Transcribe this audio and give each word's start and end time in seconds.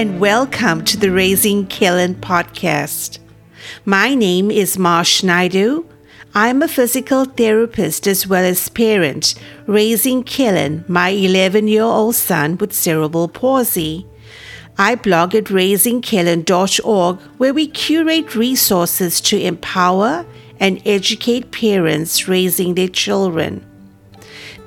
And 0.00 0.18
welcome 0.18 0.82
to 0.86 0.96
the 0.96 1.10
Raising 1.10 1.66
Kellan 1.66 2.14
podcast. 2.14 3.18
My 3.84 4.14
name 4.14 4.50
is 4.50 4.78
Marsh 4.78 5.20
Naidoo. 5.20 5.84
I'm 6.34 6.62
a 6.62 6.68
physical 6.68 7.26
therapist 7.26 8.06
as 8.06 8.26
well 8.26 8.42
as 8.42 8.70
parent, 8.70 9.34
raising 9.66 10.22
Kellan, 10.24 10.86
my 10.88 11.10
11 11.10 11.68
year 11.68 11.82
old 11.82 12.14
son 12.14 12.56
with 12.56 12.72
cerebral 12.72 13.28
palsy. 13.28 14.06
I 14.78 14.94
blog 14.94 15.34
at 15.34 15.52
raisingkellan.org 15.52 17.20
where 17.36 17.52
we 17.52 17.66
curate 17.66 18.34
resources 18.34 19.20
to 19.20 19.38
empower 19.38 20.24
and 20.58 20.80
educate 20.86 21.52
parents 21.52 22.26
raising 22.26 22.74
their 22.74 22.88
children. 22.88 23.69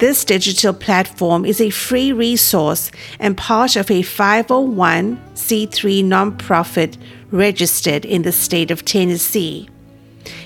This 0.03 0.25
digital 0.25 0.73
platform 0.73 1.45
is 1.45 1.62
a 1.62 1.70
free 1.70 2.12
resource 2.12 2.91
and 3.21 3.38
part 3.38 3.77
of 3.77 3.89
a 3.89 4.02
501c3 4.02 6.03
nonprofit 6.03 6.98
registered 7.31 8.03
in 8.03 8.23
the 8.23 8.34
state 8.34 8.70
of 8.70 8.84
Tennessee. 8.84 9.70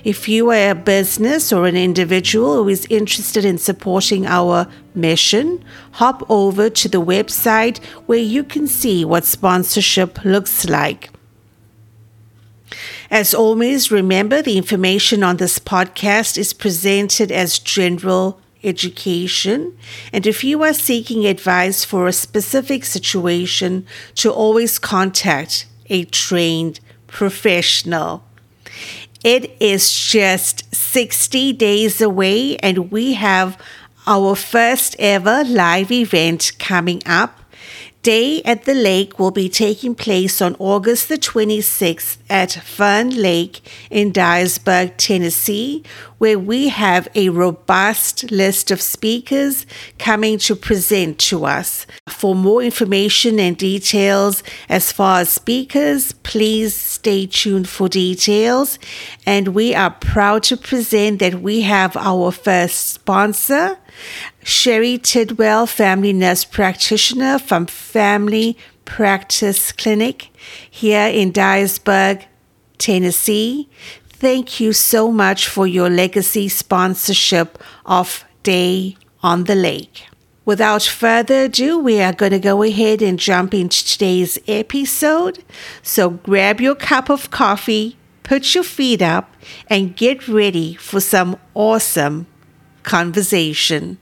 If 0.04 0.30
you 0.30 0.52
are 0.52 0.70
a 0.70 0.76
business 0.76 1.52
or 1.52 1.66
an 1.66 1.76
individual 1.76 2.58
who 2.58 2.70
is 2.70 2.86
interested 2.92 3.46
in 3.46 3.58
supporting 3.58 4.28
our 4.28 4.68
mission, 4.94 5.66
hop 5.94 6.24
over 6.30 6.70
to 6.70 6.88
the 6.88 7.02
website 7.02 7.84
where 8.06 8.20
you 8.20 8.44
can 8.44 8.68
see 8.68 9.04
what 9.04 9.26
sponsorship 9.26 10.24
looks 10.24 10.70
like. 10.70 11.10
As 13.10 13.34
always, 13.34 13.90
remember 13.90 14.44
the 14.44 14.56
information 14.56 15.24
on 15.24 15.38
this 15.38 15.58
podcast 15.58 16.38
is 16.38 16.54
presented 16.54 17.32
as 17.32 17.58
general 17.58 18.40
education. 18.68 19.78
And 20.12 20.28
if 20.28 20.44
you 20.44 20.64
are 20.64 20.74
seeking 20.74 21.26
advice 21.26 21.86
for 21.86 22.08
a 22.08 22.14
specific 22.14 22.86
situation, 22.86 23.86
to 24.16 24.32
always 24.32 24.78
contact 24.78 25.66
a 25.90 26.04
trained 26.06 26.80
professional. 27.08 28.24
It 29.24 29.56
is 29.60 29.92
just 29.92 30.74
60 30.76 31.54
days 31.54 32.02
away, 32.02 32.58
and 32.58 32.92
we 32.92 33.14
have 33.14 33.60
our 34.06 34.36
first 34.36 34.96
ever 35.00 35.44
live 35.44 35.92
event 35.92 36.52
coming 36.60 37.02
up 37.06 37.40
Day 38.04 38.42
at 38.44 38.64
the 38.64 38.74
Lake 38.74 39.20
will 39.20 39.32
be 39.32 39.50
taking 39.50 39.94
place 39.94 40.42
on 40.42 40.56
August 40.60 41.10
the 41.10 41.18
26th 41.18 42.18
at 42.30 42.54
Fern 42.54 43.10
Lake 43.10 43.60
in 43.92 44.14
Dyersburg, 44.14 44.94
Tennessee, 44.96 45.84
where 46.18 46.40
we 46.40 46.70
have 46.70 47.10
a 47.16 47.28
robust 47.30 48.32
list 48.32 48.72
of 48.72 48.82
speakers 48.82 49.66
coming 50.00 50.38
to 50.40 50.56
present 50.56 51.20
to 51.20 51.44
us. 51.46 51.86
For 52.08 52.34
more 52.34 52.64
information 52.64 53.40
and 53.40 53.58
details 53.58 54.42
as 54.70 54.92
far 54.92 55.20
as 55.22 55.30
speakers, 55.30 56.14
please 56.14 56.74
stay 56.74 57.26
tuned 57.26 57.68
for 57.68 57.90
details. 57.90 58.80
And 59.26 59.50
we 59.50 59.76
are 59.76 59.92
proud 59.92 60.44
to 60.44 60.56
present 60.56 61.20
that 61.20 61.42
we 61.42 61.62
have 61.62 61.98
our 61.98 62.32
first 62.32 62.90
sponsor. 62.94 63.78
Shari 64.44 64.98
Tidwell, 64.98 65.68
family 65.68 66.14
nurse 66.14 66.46
practitioner 66.46 67.40
from 67.40 67.66
Family 67.66 68.58
Practice 68.86 69.72
Clinic 69.72 70.30
here 70.70 71.08
in 71.08 71.32
Dyersburg, 71.34 72.26
Tennessee. 72.78 73.70
Thank 74.10 74.60
you 74.60 74.74
so 74.74 75.12
much 75.12 75.48
for 75.48 75.68
your 75.68 75.90
legacy 75.90 76.50
sponsorship 76.50 77.62
of 77.86 78.26
Day 78.44 78.98
on 79.22 79.44
the 79.44 79.56
Lake. 79.56 80.08
Without 80.46 80.84
further 80.84 81.44
ado, 81.44 81.78
we 81.78 82.00
are 82.00 82.14
going 82.14 82.32
to 82.32 82.40
go 82.40 82.64
ahead 82.64 83.02
and 83.02 83.20
jump 83.20 83.54
into 83.54 83.84
today's 83.86 84.40
episode. 84.48 85.44
So 85.84 86.12
grab 86.12 86.62
your 86.62 86.74
cup 86.74 87.10
of 87.10 87.30
coffee, 87.32 87.98
put 88.24 88.56
your 88.56 88.64
feet 88.64 89.02
up, 89.02 89.36
and 89.70 89.94
get 89.96 90.30
ready 90.30 90.76
for 90.76 91.02
some 91.02 91.38
awesome 91.54 92.28
conversation. 92.88 93.98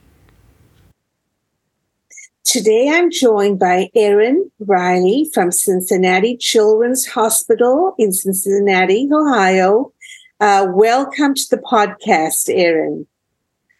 Today 2.44 2.88
I'm 2.88 3.10
joined 3.10 3.58
by 3.58 3.90
Erin 3.96 4.48
Riehle 4.64 5.26
from 5.34 5.50
Cincinnati 5.50 6.36
Children's 6.36 7.04
Hospital 7.04 7.96
in 7.98 8.12
Cincinnati, 8.12 9.08
Ohio. 9.12 9.92
Uh, 10.38 10.68
welcome 10.70 11.34
to 11.34 11.42
the 11.50 11.56
podcast, 11.56 12.48
Erin. 12.48 13.04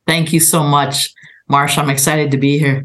Thank 0.09 0.33
you 0.33 0.41
so 0.41 0.65
much, 0.65 1.15
Marsha. 1.49 1.79
I'm 1.79 1.91
excited 1.91 2.33
to 2.33 2.37
be 2.37 2.59
here. 2.59 2.85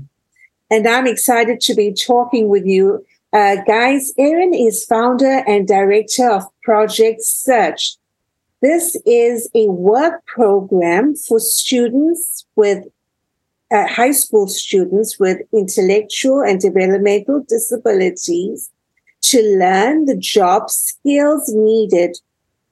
And 0.69 0.87
I'm 0.87 1.07
excited 1.07 1.59
to 1.61 1.73
be 1.73 1.91
talking 1.91 2.49
with 2.49 2.67
you. 2.67 3.03
Uh, 3.33 3.55
guys, 3.67 4.13
Erin 4.19 4.53
is 4.53 4.85
founder 4.85 5.43
and 5.47 5.67
director 5.67 6.29
of 6.29 6.43
Project 6.61 7.23
Search. 7.23 7.95
This 8.61 8.95
is 9.07 9.49
a 9.55 9.67
work 9.69 10.25
program 10.27 11.15
for 11.15 11.39
students 11.39 12.45
with 12.55 12.85
uh, 13.71 13.87
high 13.87 14.11
school 14.11 14.47
students 14.47 15.17
with 15.17 15.39
intellectual 15.51 16.41
and 16.41 16.59
developmental 16.59 17.43
disabilities 17.47 18.69
to 19.21 19.41
learn 19.57 20.05
the 20.05 20.17
job 20.17 20.69
skills 20.69 21.51
needed 21.53 22.17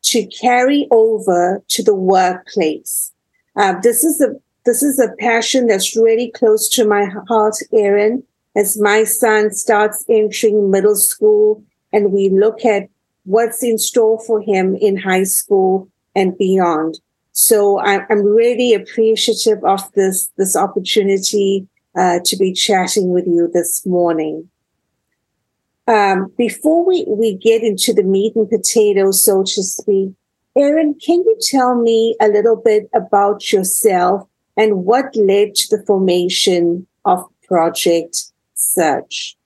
to 0.02 0.28
carry 0.28 0.88
over 0.92 1.64
to 1.70 1.84
the 1.84 1.96
workplace. 1.96 3.12
Uh, 3.56 3.74
this 3.82 4.04
is 4.04 4.22
a 4.22 4.36
this 4.66 4.84
is 4.84 5.00
a 5.00 5.16
passion 5.20 5.68
that's 5.68 5.96
really 5.96 6.30
close 6.32 6.70
to 6.70 6.86
my 6.86 7.06
heart, 7.28 7.56
Erin. 7.74 8.24
As 8.56 8.80
my 8.80 9.04
son 9.06 9.52
starts 9.52 10.06
entering 10.10 10.70
middle 10.70 10.96
school, 10.96 11.64
and 11.94 12.12
we 12.12 12.30
look 12.30 12.66
at 12.66 12.90
what's 13.30 13.62
in 13.62 13.78
store 13.78 14.20
for 14.26 14.42
him 14.42 14.76
in 14.76 14.98
high 14.98 15.24
school 15.24 15.88
and 16.16 16.36
beyond. 16.40 17.00
So 17.32 17.80
I'm, 17.80 18.24
really 18.26 18.74
appreciative 18.74 19.64
of 19.64 19.92
this, 19.94 20.32
this 20.38 20.56
opportunity 20.56 21.68
uh, 21.96 22.20
to 22.26 22.38
be 22.38 22.54
chatting 22.54 23.10
with 23.10 23.28
you 23.28 23.48
this 23.54 23.86
morning. 23.86 24.50
Um, 25.88 26.34
before 26.40 26.84
we, 26.84 27.06
we 27.08 27.36
get 27.36 27.62
into 27.62 27.94
the 27.94 28.04
meat 28.04 28.36
and 28.36 28.50
potatoes, 28.50 29.24
so 29.24 29.44
to 29.44 29.64
speak, 29.64 30.12
Erin, 30.58 30.96
can 30.96 31.18
you 31.18 31.38
tell 31.40 31.76
me 31.80 32.16
a 32.20 32.28
little 32.28 32.56
bit 32.56 32.90
about 32.96 33.52
yourself 33.52 34.28
and 34.58 34.86
what 34.86 35.16
led 35.16 35.54
to 35.54 35.78
the 35.78 35.84
formation 35.86 36.88
of 37.06 37.24
Project 37.48 38.24
Search? 38.56 39.38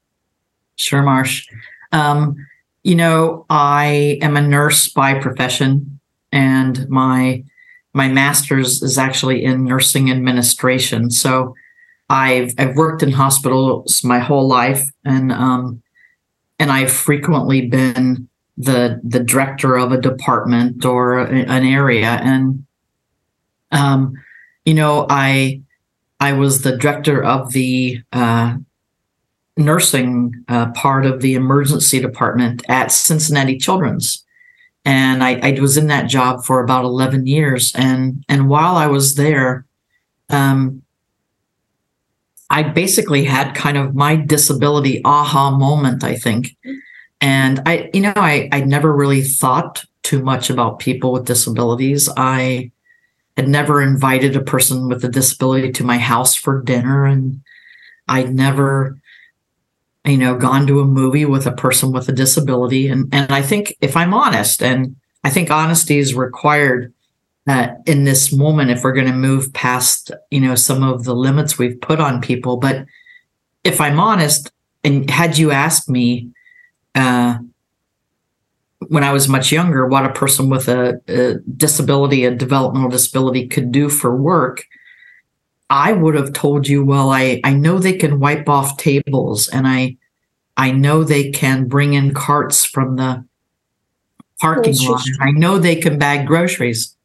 Sure, 0.78 1.04
Marsh. 1.04 1.48
Um, 1.92 2.38
you 2.84 2.96
know, 2.96 3.46
I 3.50 4.20
am 4.22 4.36
a 4.36 4.42
nurse 4.42 4.90
by 4.90 5.20
profession, 5.20 6.00
and 6.32 6.88
my 6.90 7.44
my 7.94 8.08
master's 8.10 8.82
is 8.82 8.98
actually 8.98 9.44
in 9.44 9.64
nursing 9.64 10.12
administration. 10.12 11.10
So 11.10 11.56
I've 12.10 12.54
I've 12.58 12.76
worked 12.76 13.02
in 13.02 13.12
hospitals 13.12 14.04
my 14.04 14.20
whole 14.20 14.48
life, 14.48 14.84
and 15.06 15.32
um, 15.32 15.82
and 16.60 16.72
I've 16.72 16.92
frequently 16.92 17.68
been 17.68 18.28
the 18.58 19.00
the 19.04 19.22
director 19.22 19.78
of 19.78 19.92
a 19.94 20.02
department 20.02 20.84
or 20.84 21.20
an 21.20 21.66
area, 21.66 22.20
and 22.22 22.66
um, 23.72 24.14
you 24.66 24.74
know 24.74 25.08
I 25.10 25.62
I 26.20 26.34
was 26.34 26.62
the 26.62 26.78
director 26.78 27.24
of 27.24 27.54
the 27.54 28.02
uh, 28.12 28.58
nursing 29.58 30.34
uh, 30.48 30.72
part 30.72 31.06
of 31.06 31.22
the 31.22 31.36
emergency 31.36 32.00
department 32.00 32.64
at 32.68 32.92
Cincinnati 32.92 33.58
Children's. 33.58 34.24
And 34.86 35.24
I, 35.24 35.40
I, 35.42 35.60
was 35.62 35.78
in 35.78 35.88
that 35.88 36.10
job 36.10 36.44
for 36.44 36.62
about 36.62 36.84
11 36.84 37.28
years. 37.28 37.72
And 37.76 38.24
and 38.28 38.50
while 38.50 38.76
i 38.76 38.88
was 38.88 39.16
there 39.16 39.66
um, 40.30 40.82
i 42.50 42.64
basically 42.64 43.24
had 43.24 43.56
kind 43.56 43.78
of 43.78 43.96
my 43.96 44.16
disability 44.16 45.02
aha 45.06 45.52
moment 45.52 46.04
i 46.04 46.16
think. 46.16 46.56
And 47.22 47.62
i 47.66 47.90
you 47.94 48.02
know 48.02 48.14
i 48.16 48.50
i 48.52 48.62
never 48.62 48.94
really 48.94 49.22
thought 49.22 49.86
too 50.02 50.22
much 50.22 50.50
about 50.50 50.80
people 50.80 51.14
with 51.14 51.26
disabilities. 51.26 52.10
I 52.18 52.72
had 53.38 53.48
never 53.48 53.82
invited 53.82 54.36
a 54.36 54.42
person 54.42 54.90
with 54.90 55.04
a 55.06 55.10
disability 55.10 55.72
to 55.72 55.84
my 55.84 55.98
house 55.98 56.36
for 56.36 56.62
dinner. 56.62 57.06
And 57.06 57.42
i'd 58.10 58.34
never 58.34 58.98
you 60.06 60.18
know, 60.18 60.38
gone 60.38 60.68
to 60.68 60.82
a 60.82 60.86
movie 60.86 61.26
with 61.26 61.48
a 61.48 61.52
person 61.52 61.92
with 61.92 62.10
a 62.10 62.12
disability. 62.12 62.88
And, 62.88 63.14
and 63.14 63.32
I 63.32 63.42
think 63.42 63.76
if 63.82 63.96
I'm 63.96 64.14
honest, 64.14 64.62
and 64.62 64.96
I 65.24 65.30
think 65.30 65.50
honesty 65.50 65.98
is 65.98 66.14
required 66.14 66.94
uh, 67.48 67.70
in 67.86 68.04
this 68.04 68.34
moment 68.34 68.72
if 68.72 68.84
we're 68.84 68.94
going 68.94 69.08
to 69.08 69.14
move 69.14 69.54
past, 69.54 70.12
you 70.30 70.42
know, 70.42 70.56
some 70.56 70.84
of 70.84 71.06
the 71.06 71.16
limits 71.16 71.58
we've 71.58 71.80
put 71.80 72.00
on 72.00 72.22
people. 72.22 72.58
But 72.58 72.86
if 73.64 73.80
I'm 73.80 74.00
honest, 74.00 74.52
and 74.84 75.10
had 75.10 75.38
you 75.38 75.52
asked 75.52 75.90
me 75.90 76.32
uh, 76.96 77.38
when 78.88 79.04
I 79.04 79.14
was 79.14 79.30
much 79.30 79.52
younger 79.52 79.88
what 79.88 80.06
a 80.06 80.12
person 80.12 80.50
with 80.50 80.68
a, 80.68 81.02
a 81.08 81.36
disability, 81.56 82.26
a 82.26 82.32
developmental 82.32 82.90
disability 82.90 83.48
could 83.48 83.72
do 83.72 83.88
for 83.88 84.16
work, 84.16 84.66
I 85.74 85.92
would 85.92 86.14
have 86.14 86.34
told 86.34 86.68
you, 86.68 86.86
well, 86.86 87.10
I, 87.10 87.42
I 87.44 87.52
know 87.52 87.80
they 87.80 87.98
can 87.98 88.20
wipe 88.20 88.48
off 88.48 88.78
tables 88.78 89.48
and 89.48 89.68
I 89.68 89.98
I 90.56 90.70
know 90.70 91.04
they 91.04 91.32
can 91.32 91.68
bring 91.68 91.96
in 91.96 92.14
carts 92.14 92.64
from 92.64 92.96
the 92.96 93.26
parking 94.40 94.76
lot. 94.82 95.02
I 95.20 95.32
know 95.32 95.58
they 95.58 95.76
can 95.76 95.98
bag 95.98 96.28
groceries. 96.28 96.96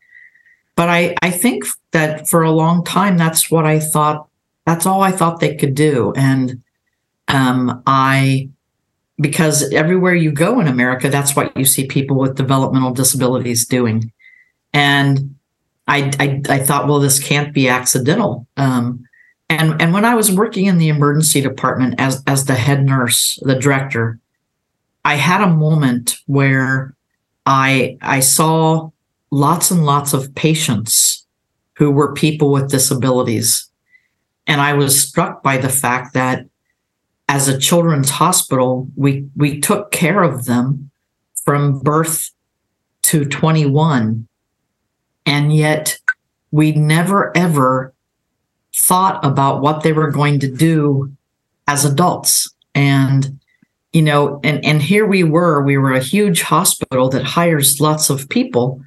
But 0.77 0.91
I, 0.91 1.15
I 1.23 1.31
think 1.31 1.65
that 1.93 2.29
for 2.29 2.43
a 2.43 2.51
long 2.51 2.85
time, 2.85 3.17
that's 3.17 3.51
what 3.51 3.65
I 3.65 3.81
thought, 3.81 4.29
that's 4.67 4.85
all 4.85 5.03
I 5.03 5.13
thought 5.13 5.41
they 5.41 5.57
could 5.57 5.75
do. 5.75 6.13
And 6.15 6.63
um, 7.29 7.83
I, 7.87 8.51
because 9.19 9.73
everywhere 9.73 10.15
you 10.15 10.31
go 10.31 10.61
in 10.61 10.69
America, 10.69 11.09
that's 11.09 11.35
what 11.35 11.57
you 11.57 11.65
see 11.65 11.87
people 11.87 12.19
with 12.19 12.37
developmental 12.37 12.93
disabilities 12.93 13.67
doing. 13.67 14.13
And 14.75 15.38
I, 15.89 16.13
I, 16.21 16.43
I 16.49 16.59
thought, 16.59 16.87
well, 16.87 17.01
this 17.01 17.19
can't 17.19 17.53
be 17.53 17.69
accidental. 17.69 18.47
Um, 18.57 19.05
and 19.49 19.81
and 19.81 19.95
when 19.95 20.05
I 20.05 20.15
was 20.15 20.31
working 20.31 20.67
in 20.67 20.77
the 20.77 20.91
emergency 20.91 21.41
department 21.41 21.95
as 21.99 22.23
as 22.27 22.45
the 22.45 22.55
head 22.55 22.85
nurse, 22.85 23.39
the 23.43 23.55
director, 23.55 24.21
I 25.05 25.15
had 25.15 25.41
a 25.41 25.49
moment 25.49 26.19
where 26.27 26.95
I 27.47 27.97
I 28.03 28.21
saw 28.21 28.91
lots 29.31 29.71
and 29.71 29.87
lots 29.87 30.13
of 30.13 30.35
patients 30.35 31.27
who 31.79 31.91
were 31.91 32.13
people 32.13 32.53
with 32.53 32.71
disabilities. 32.71 33.71
And 34.47 34.61
I 34.61 34.75
was 34.75 35.01
struck 35.01 35.43
by 35.43 35.57
the 35.57 35.69
fact 35.69 36.13
that 36.15 36.45
as 37.29 37.49
a 37.49 37.59
children's 37.59 38.11
hospital, 38.11 38.87
we 38.97 39.27
we 39.35 39.61
took 39.61 39.93
care 39.93 40.23
of 40.23 40.45
them 40.45 40.91
from 41.45 41.79
birth 41.79 42.31
to 43.05 43.25
21 43.25 44.28
and 45.29 45.55
yet 45.55 45.99
we 46.51 46.73
never 46.73 47.37
ever 47.37 47.93
thought 48.75 49.23
about 49.23 49.61
what 49.61 49.83
they 49.83 49.93
were 49.93 50.11
going 50.11 50.41
to 50.41 50.51
do 50.51 51.13
as 51.67 51.85
adults. 51.85 52.53
And 52.75 53.39
you 53.93 54.03
know 54.03 54.41
and 54.43 54.65
and 54.65 54.83
here 54.83 55.07
we 55.07 55.25
were 55.25 55.63
we 55.63 55.77
were 55.77 55.93
a 55.93 56.03
huge 56.03 56.43
hospital 56.43 57.09
that 57.11 57.25
hires 57.25 57.81
lots 57.81 58.11
of 58.11 58.29
people 58.29 58.83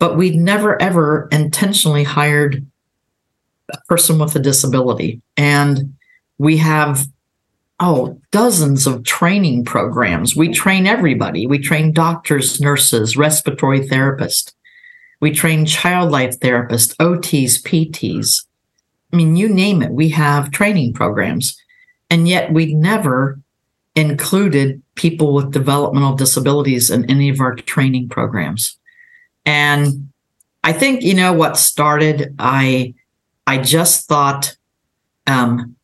but 0.00 0.16
we'd 0.16 0.34
never 0.34 0.80
ever 0.82 1.28
intentionally 1.30 2.02
hired 2.02 2.66
a 3.72 3.78
person 3.88 4.18
with 4.18 4.34
a 4.34 4.40
disability. 4.40 5.22
And 5.36 5.94
we 6.38 6.56
have 6.58 7.06
oh 7.80 8.20
dozens 8.30 8.86
of 8.86 9.04
training 9.04 9.64
programs. 9.64 10.36
We 10.36 10.52
train 10.52 10.86
everybody. 10.86 11.46
We 11.46 11.58
train 11.58 11.92
doctors 11.92 12.60
nurses 12.60 13.16
respiratory 13.16 13.80
therapists 13.80 14.52
we 15.22 15.30
train 15.30 15.64
child 15.64 16.10
life 16.10 16.38
therapists 16.40 16.94
ots 16.96 17.62
pts 17.62 18.44
I 19.12 19.16
mean, 19.16 19.36
you 19.36 19.48
name 19.48 19.82
it, 19.82 19.92
we 19.92 20.08
have 20.10 20.50
training 20.50 20.94
programs. 20.94 21.56
And 22.10 22.28
yet 22.28 22.52
we 22.52 22.74
never 22.74 23.38
included 23.94 24.82
people 24.94 25.34
with 25.34 25.52
developmental 25.52 26.16
disabilities 26.16 26.90
in 26.90 27.08
any 27.10 27.28
of 27.28 27.40
our 27.40 27.54
training 27.54 28.08
programs. 28.08 28.78
And 29.44 30.10
I 30.64 30.72
think, 30.72 31.02
you 31.02 31.14
know, 31.14 31.32
what 31.32 31.58
started, 31.58 32.34
I 32.38 32.94
I 33.46 33.58
just 33.58 34.08
thought 34.08 34.56
um 35.26 35.76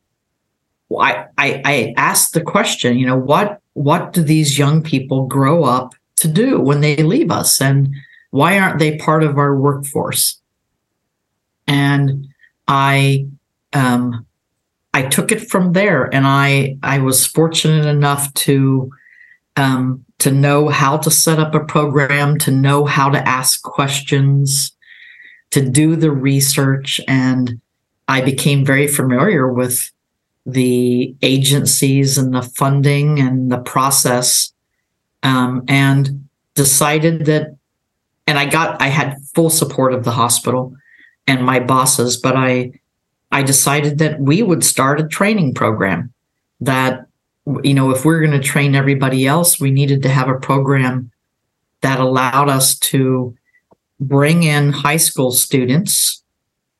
I, 0.91 1.25
I 1.37 1.61
I 1.65 1.93
asked 1.97 2.33
the 2.33 2.41
question, 2.41 2.97
you 2.97 3.05
know, 3.05 3.17
what 3.17 3.61
what 3.73 4.13
do 4.13 4.23
these 4.23 4.57
young 4.57 4.81
people 4.81 5.27
grow 5.27 5.63
up 5.63 5.93
to 6.17 6.27
do 6.27 6.59
when 6.59 6.81
they 6.81 6.97
leave 6.97 7.31
us? 7.31 7.61
And 7.61 7.93
why 8.31 8.59
aren't 8.59 8.79
they 8.79 8.97
part 8.97 9.23
of 9.23 9.37
our 9.37 9.55
workforce? 9.55 10.39
And 11.67 12.27
I 12.67 13.27
um, 13.73 14.25
I 14.93 15.03
took 15.03 15.31
it 15.31 15.49
from 15.49 15.73
there, 15.73 16.13
and 16.13 16.25
I 16.25 16.77
I 16.83 16.99
was 16.99 17.25
fortunate 17.25 17.85
enough 17.85 18.33
to 18.45 18.91
um, 19.55 20.05
to 20.19 20.31
know 20.31 20.69
how 20.69 20.97
to 20.97 21.11
set 21.11 21.39
up 21.39 21.53
a 21.55 21.63
program, 21.63 22.37
to 22.39 22.51
know 22.51 22.85
how 22.85 23.09
to 23.09 23.27
ask 23.27 23.61
questions, 23.61 24.71
to 25.51 25.67
do 25.67 25.95
the 25.95 26.11
research, 26.11 26.99
and 27.07 27.59
I 28.07 28.21
became 28.21 28.65
very 28.65 28.87
familiar 28.87 29.51
with 29.51 29.91
the 30.45 31.15
agencies 31.21 32.17
and 32.17 32.33
the 32.33 32.41
funding 32.41 33.19
and 33.19 33.51
the 33.51 33.59
process, 33.59 34.53
um, 35.23 35.63
and 35.67 36.27
decided 36.55 37.25
that. 37.25 37.58
And 38.29 38.37
I 38.37 38.45
got 38.45 38.79
I 38.79 38.89
had 38.89 39.17
full 39.33 39.49
support 39.49 39.91
of 39.91 40.03
the 40.03 40.11
hospital 40.11 40.75
and 41.25 41.43
my 41.43 41.59
bosses, 41.59 42.15
but 42.15 42.35
I 42.35 42.73
I 43.31 43.41
decided 43.41 43.97
that 43.97 44.19
we 44.19 44.43
would 44.43 44.63
start 44.63 45.01
a 45.01 45.07
training 45.07 45.55
program 45.55 46.13
that, 46.59 47.07
you 47.63 47.73
know, 47.73 47.89
if 47.89 48.05
we're 48.05 48.19
going 48.19 48.39
to 48.39 48.47
train 48.47 48.75
everybody 48.75 49.25
else, 49.25 49.59
we 49.59 49.71
needed 49.71 50.03
to 50.03 50.09
have 50.09 50.29
a 50.29 50.37
program 50.37 51.09
that 51.81 51.99
allowed 51.99 52.49
us 52.49 52.77
to 52.91 53.35
bring 53.99 54.43
in 54.43 54.73
high 54.73 54.97
school 54.97 55.31
students 55.31 56.23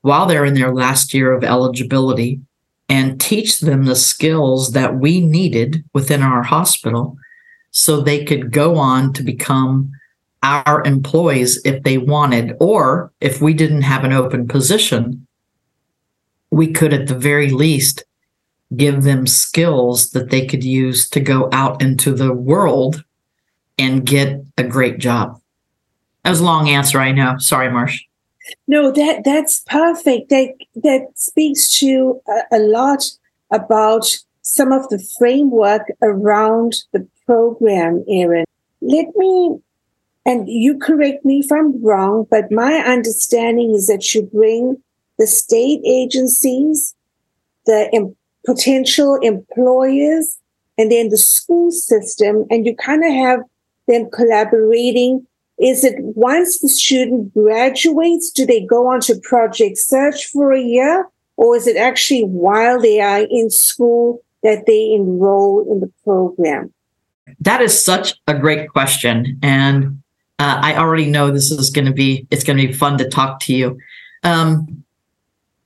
while 0.02 0.28
they're 0.28 0.46
in 0.46 0.54
their 0.54 0.72
last 0.72 1.16
year 1.16 1.34
of 1.34 1.44
eligibility 1.44 2.42
and 2.90 3.20
teach 3.20 3.60
them 3.60 3.86
the 3.86 3.96
skills 3.96 4.74
that 4.74 5.00
we 5.00 5.20
needed 5.20 5.84
within 5.96 6.22
our 6.22 6.44
hospital 6.44 7.18
so 7.72 8.02
they 8.02 8.24
could 8.24 8.52
go 8.52 8.78
on 8.78 9.14
to 9.14 9.24
become 9.24 9.92
our 10.44 10.84
employees 10.86 11.62
if 11.66 11.84
they 11.84 11.98
wanted, 11.98 12.56
or 12.60 13.12
if 13.20 13.42
we 13.42 13.54
didn't 13.54 13.82
have 13.82 14.04
an 14.04 14.14
open 14.14 14.48
position, 14.48 15.26
we 16.52 16.72
could 16.72 16.94
at 16.94 17.08
the 17.08 17.16
very 17.16 17.50
least 17.52 18.04
give 18.76 19.04
them 19.04 19.28
skills 19.28 20.12
that 20.12 20.30
they 20.30 20.46
could 20.46 20.64
use 20.64 21.10
to 21.10 21.20
go 21.20 21.50
out 21.52 21.82
into 21.82 22.14
the 22.14 22.34
world 22.34 23.04
and 23.78 24.06
get 24.06 24.42
a 24.58 24.64
great 24.64 25.00
job. 25.00 25.40
That 26.24 26.32
was 26.32 26.42
a 26.42 26.46
long 26.46 26.70
answer, 26.70 27.00
I 27.00 27.12
know. 27.12 27.38
Sorry, 27.38 27.72
Marsh. 27.72 28.04
No, 28.68 28.92
that 28.92 29.24
that's 29.24 29.60
perfect. 29.62 30.30
That 30.30 30.54
that 30.76 31.08
speaks 31.16 31.78
to 31.80 32.22
a, 32.28 32.58
a 32.58 32.60
lot 32.60 33.04
about 33.52 34.06
some 34.42 34.72
of 34.72 34.88
the 34.90 35.00
framework 35.18 35.92
around 36.02 36.84
the 36.92 37.08
program, 37.26 38.04
Erin. 38.10 38.46
Let 38.82 39.06
me, 39.16 39.60
and 40.26 40.48
you 40.48 40.78
correct 40.78 41.26
me 41.26 41.40
if 41.40 41.52
I'm 41.52 41.84
wrong, 41.84 42.28
but 42.30 42.52
my 42.52 42.76
understanding 42.76 43.74
is 43.74 43.88
that 43.88 44.14
you 44.14 44.24
bring 44.24 44.78
the 45.18 45.28
state 45.28 45.82
agencies, 45.86 46.96
the 47.66 47.90
em- 47.94 48.16
potential 48.46 49.16
employers, 49.22 50.38
and 50.78 50.92
then 50.92 51.10
the 51.10 51.18
school 51.18 51.72
system, 51.72 52.46
and 52.50 52.66
you 52.66 52.76
kind 52.76 53.04
of 53.04 53.12
have 53.12 53.40
them 53.88 54.10
collaborating. 54.12 55.26
Is 55.60 55.84
it 55.84 55.96
once 56.00 56.60
the 56.60 56.70
student 56.70 57.34
graduates, 57.34 58.32
do 58.32 58.46
they 58.46 58.66
go 58.66 58.88
on 58.88 59.02
to 59.02 59.20
project 59.22 59.78
search 59.78 60.26
for 60.28 60.54
a 60.54 60.62
year? 60.62 61.06
Or 61.36 61.56
is 61.56 61.68
it 61.68 61.76
actually 61.76 62.24
while 62.24 62.80
they 62.80 63.02
are 63.02 63.26
in 63.30 63.50
school 63.50 64.24
that 64.44 64.66
they 64.68 64.92
enroll 64.94 65.70
in 65.70 65.82
the 65.82 65.92
program? 66.04 66.74
That 67.40 67.62
is 67.62 67.84
such 67.84 68.16
a 68.28 68.34
great 68.34 68.70
question. 68.70 69.38
And 69.42 70.02
uh, 70.40 70.60
I 70.62 70.76
already 70.76 71.06
know 71.06 71.32
this 71.32 71.52
is 71.52 71.70
going 71.70 71.86
to 71.86 71.94
be, 71.94 72.26
it's 72.32 72.44
going 72.44 72.58
to 72.58 72.68
be 72.68 72.74
fun 72.74 72.98
to 72.98 73.10
talk 73.10 73.42
to 73.42 73.54
you. 73.54 73.78
Um, 74.24 74.84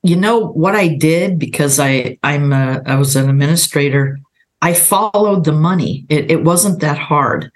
you 0.03 0.18
know 0.18 0.48
what 0.48 0.75
I 0.75 0.89
did 0.89 1.39
because 1.39 1.80
I 1.80 2.18
I'm 2.24 2.51
a, 2.51 2.82
I 2.86 2.96
was 2.96 3.15
an 3.15 3.30
administrator. 3.30 4.20
I 4.62 4.74
followed 4.74 5.46
the 5.46 5.53
money. 5.53 6.06
It, 6.10 6.30
it 6.30 6.44
wasn't 6.44 6.82
that 6.82 6.98
hard, 6.98 7.50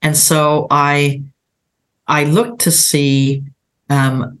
and 0.00 0.16
so 0.16 0.68
I 0.70 1.22
I 2.06 2.24
looked 2.24 2.60
to 2.62 2.70
see 2.70 3.42
um, 3.90 4.38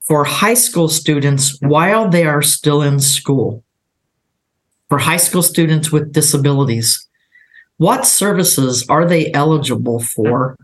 for 0.00 0.24
high 0.24 0.54
school 0.54 0.88
students 0.88 1.58
while 1.60 2.08
they 2.08 2.24
are 2.24 2.42
still 2.42 2.80
in 2.80 3.00
school. 3.00 3.64
For 4.88 4.98
high 4.98 5.18
school 5.18 5.42
students 5.42 5.92
with 5.92 6.12
disabilities, 6.12 7.06
what 7.76 8.06
services 8.06 8.84
are 8.88 9.06
they 9.06 9.32
eligible 9.32 10.00
for? 10.00 10.56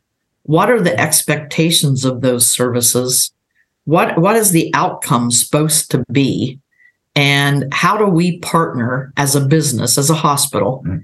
What 0.46 0.70
are 0.70 0.80
the 0.80 0.98
expectations 0.98 2.04
of 2.04 2.20
those 2.20 2.50
services? 2.50 3.32
what 3.86 4.18
what 4.18 4.36
is 4.36 4.50
the 4.50 4.70
outcome 4.74 5.30
supposed 5.30 5.90
to 5.90 6.04
be 6.12 6.60
and 7.14 7.72
how 7.72 7.96
do 7.96 8.06
we 8.06 8.38
partner 8.40 9.12
as 9.16 9.34
a 9.34 9.46
business 9.46 9.96
as 9.96 10.10
a 10.10 10.14
hospital 10.14 10.82
mm-hmm. 10.86 10.98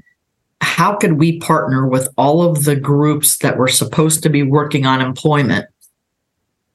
how 0.60 0.94
could 0.94 1.14
we 1.14 1.38
partner 1.38 1.86
with 1.86 2.08
all 2.18 2.42
of 2.42 2.64
the 2.64 2.76
groups 2.76 3.38
that 3.38 3.56
were 3.56 3.68
supposed 3.68 4.22
to 4.22 4.28
be 4.28 4.42
working 4.42 4.84
on 4.84 5.00
employment 5.00 5.66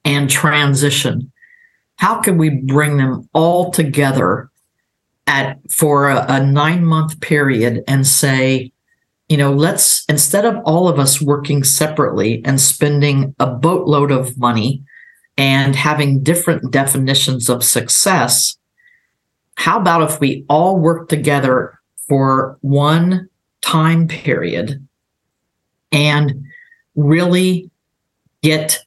and 0.04 0.28
transition 0.28 1.30
how 1.96 2.20
could 2.20 2.38
we 2.38 2.48
bring 2.48 2.96
them 2.96 3.28
all 3.34 3.70
together 3.70 4.50
at 5.26 5.58
for 5.70 6.08
a, 6.08 6.24
a 6.28 6.44
nine 6.44 6.84
month 6.84 7.20
period 7.20 7.84
and 7.86 8.06
say 8.06 8.72
you 9.28 9.36
know 9.36 9.52
let's 9.52 10.04
instead 10.08 10.44
of 10.44 10.56
all 10.64 10.88
of 10.88 10.98
us 10.98 11.20
working 11.20 11.64
separately 11.64 12.42
and 12.44 12.60
spending 12.60 13.34
a 13.38 13.46
boatload 13.46 14.10
of 14.10 14.38
money 14.38 14.82
and 15.36 15.76
having 15.76 16.22
different 16.22 16.72
definitions 16.72 17.48
of 17.48 17.62
success, 17.62 18.56
how 19.56 19.78
about 19.78 20.10
if 20.10 20.20
we 20.20 20.44
all 20.48 20.78
work 20.78 21.08
together 21.08 21.78
for 22.08 22.58
one 22.62 23.28
time 23.60 24.08
period 24.08 24.86
and 25.92 26.44
really 26.96 27.70
get 28.42 28.84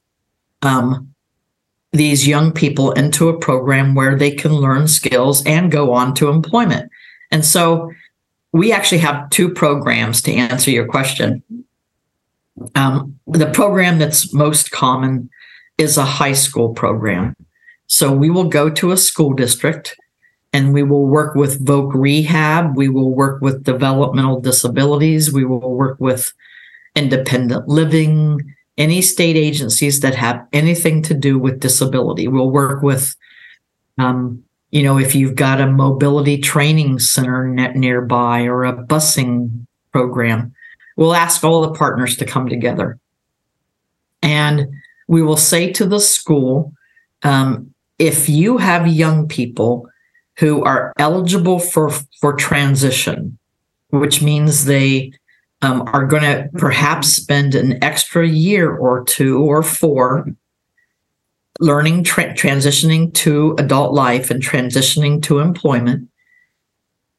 um, 0.62 1.12
these 1.92 2.26
young 2.26 2.52
people 2.52 2.92
into 2.92 3.28
a 3.28 3.38
program 3.38 3.94
where 3.94 4.16
they 4.16 4.30
can 4.30 4.52
learn 4.52 4.88
skills 4.88 5.44
and 5.46 5.70
go 5.70 5.92
on 5.92 6.14
to 6.14 6.28
employment. 6.28 6.90
And 7.30 7.44
so 7.44 7.90
we 8.52 8.72
actually 8.72 8.98
have 8.98 9.28
two 9.30 9.48
programs 9.48 10.22
to 10.22 10.32
answer 10.32 10.70
your 10.70 10.86
question. 10.86 11.42
Um, 12.74 13.18
the 13.26 13.50
program 13.50 13.98
that's 13.98 14.32
most 14.32 14.70
common 14.70 15.30
is 15.78 15.96
a 15.96 16.04
high 16.04 16.34
school 16.34 16.74
program. 16.74 17.34
So 17.86 18.12
we 18.12 18.30
will 18.30 18.48
go 18.48 18.70
to 18.70 18.92
a 18.92 18.96
school 18.96 19.32
district 19.32 19.96
and 20.52 20.74
we 20.74 20.82
will 20.82 21.06
work 21.06 21.34
with 21.34 21.64
Voc 21.64 21.92
Rehab. 21.94 22.76
We 22.76 22.88
will 22.88 23.10
work 23.10 23.40
with 23.40 23.64
developmental 23.64 24.40
disabilities. 24.40 25.32
We 25.32 25.44
will 25.46 25.74
work 25.74 25.96
with 25.98 26.32
independent 26.94 27.68
living, 27.68 28.54
any 28.76 29.00
state 29.00 29.36
agencies 29.36 30.00
that 30.00 30.14
have 30.14 30.46
anything 30.52 31.02
to 31.02 31.14
do 31.14 31.38
with 31.38 31.60
disability. 31.60 32.28
We'll 32.28 32.50
work 32.50 32.82
with, 32.82 33.16
um, 33.96 34.44
you 34.72 34.82
know, 34.82 34.98
if 34.98 35.14
you've 35.14 35.36
got 35.36 35.60
a 35.60 35.66
mobility 35.66 36.38
training 36.38 36.98
center 36.98 37.46
net 37.46 37.76
nearby 37.76 38.42
or 38.44 38.64
a 38.64 38.72
busing 38.72 39.66
program, 39.92 40.54
we'll 40.96 41.14
ask 41.14 41.44
all 41.44 41.60
the 41.60 41.74
partners 41.78 42.16
to 42.16 42.24
come 42.24 42.48
together. 42.48 42.98
And 44.22 44.72
we 45.08 45.22
will 45.22 45.36
say 45.36 45.70
to 45.72 45.84
the 45.84 46.00
school, 46.00 46.72
um, 47.22 47.72
if 47.98 48.28
you 48.28 48.56
have 48.56 48.86
young 48.86 49.28
people 49.28 49.86
who 50.38 50.64
are 50.64 50.94
eligible 50.98 51.58
for 51.58 51.90
for 52.20 52.32
transition, 52.32 53.38
which 53.90 54.22
means 54.22 54.64
they 54.64 55.12
um, 55.60 55.82
are 55.92 56.06
going 56.06 56.22
to 56.22 56.48
perhaps 56.56 57.08
spend 57.08 57.54
an 57.54 57.82
extra 57.84 58.26
year 58.26 58.74
or 58.74 59.04
two 59.04 59.42
or 59.42 59.62
four 59.62 60.26
learning 61.60 62.02
tra- 62.04 62.34
transitioning 62.34 63.12
to 63.14 63.54
adult 63.58 63.92
life 63.92 64.30
and 64.30 64.42
transitioning 64.42 65.22
to 65.22 65.38
employment 65.38 66.08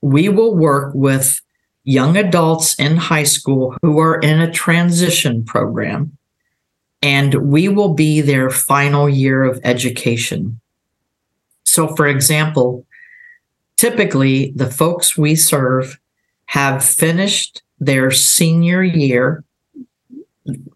we 0.04 0.28
will 0.28 0.54
work 0.54 0.94
with 0.94 1.42
young 1.86 2.18
adults 2.18 2.76
in 2.76 2.98
high 2.98 3.24
school 3.24 3.74
who 3.82 4.00
are 4.00 4.20
in 4.20 4.42
a 4.42 4.52
transition 4.52 5.46
program 5.46 6.18
and 7.02 7.34
we 7.36 7.70
will 7.70 7.94
be 7.94 8.20
their 8.20 8.50
final 8.50 9.08
year 9.08 9.44
of 9.44 9.62
education. 9.64 10.60
So 11.64 11.96
for 11.96 12.06
example 12.06 12.86
typically 13.78 14.52
the 14.56 14.70
folks 14.70 15.18
we 15.18 15.36
serve 15.36 15.98
have 16.48 16.84
finished 16.84 17.64
their 17.80 18.12
senior 18.12 18.84
year 18.84 19.46